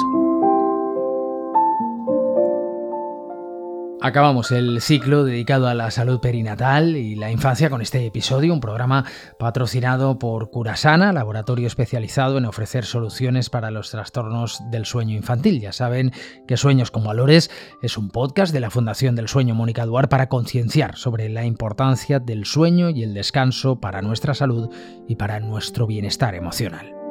Acabamos 4.05 4.51
el 4.51 4.81
ciclo 4.81 5.23
dedicado 5.23 5.69
a 5.69 5.75
la 5.75 5.93
salud 5.93 6.19
perinatal 6.19 6.97
y 6.97 7.15
la 7.15 7.31
infancia 7.31 7.71
con 7.71 7.83
este 7.83 8.05
episodio, 8.05 8.53
un 8.53 8.59
programa 8.59 9.05
patrocinado 9.39 10.19
por 10.19 10.51
Curasana, 10.51 11.13
laboratorio 11.13 11.69
especializado 11.69 12.37
en 12.37 12.47
ofrecer 12.47 12.85
soluciones 12.85 13.49
para 13.49 13.71
los 13.71 13.93
trastornos 13.93 14.61
del 14.73 14.87
sueño 14.87 15.15
infantil. 15.15 15.61
Ya 15.61 15.71
saben 15.71 16.11
que 16.49 16.57
Sueños 16.57 16.91
con 16.91 17.05
Valores 17.05 17.49
es 17.81 17.97
un 17.97 18.11
podcast 18.11 18.53
de 18.53 18.59
la 18.59 18.71
Fundación 18.71 19.15
del 19.15 19.29
Sueño 19.29 19.55
Mónica 19.55 19.87
Duar 19.87 20.09
para 20.09 20.29
concienciar 20.29 20.97
sobre 20.97 21.29
la 21.29 21.45
importancia 21.45 22.19
del 22.19 22.45
sueño 22.45 22.91
y 22.91 23.05
el 23.05 23.15
descanso 23.15 23.79
para 23.79 24.03
nuestra 24.03 24.35
salud 24.35 24.69
y 25.07 25.15
para 25.15 25.39
nuestro 25.39 25.87
bienestar 25.87 26.35
emocional. 26.35 27.02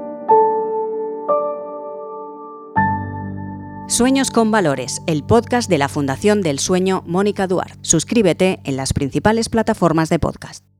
Sueños 3.92 4.32
con 4.32 4.52
Valores, 4.52 5.02
el 5.06 5.22
podcast 5.22 5.70
de 5.70 5.78
la 5.78 5.90
Fundación 5.90 6.42
del 6.42 6.60
Sueño 6.60 7.04
Mónica 7.06 7.46
Duarte. 7.46 7.78
Suscríbete 7.82 8.62
en 8.64 8.78
las 8.78 8.94
principales 8.94 9.50
plataformas 9.50 10.08
de 10.08 10.18
podcast. 10.18 10.71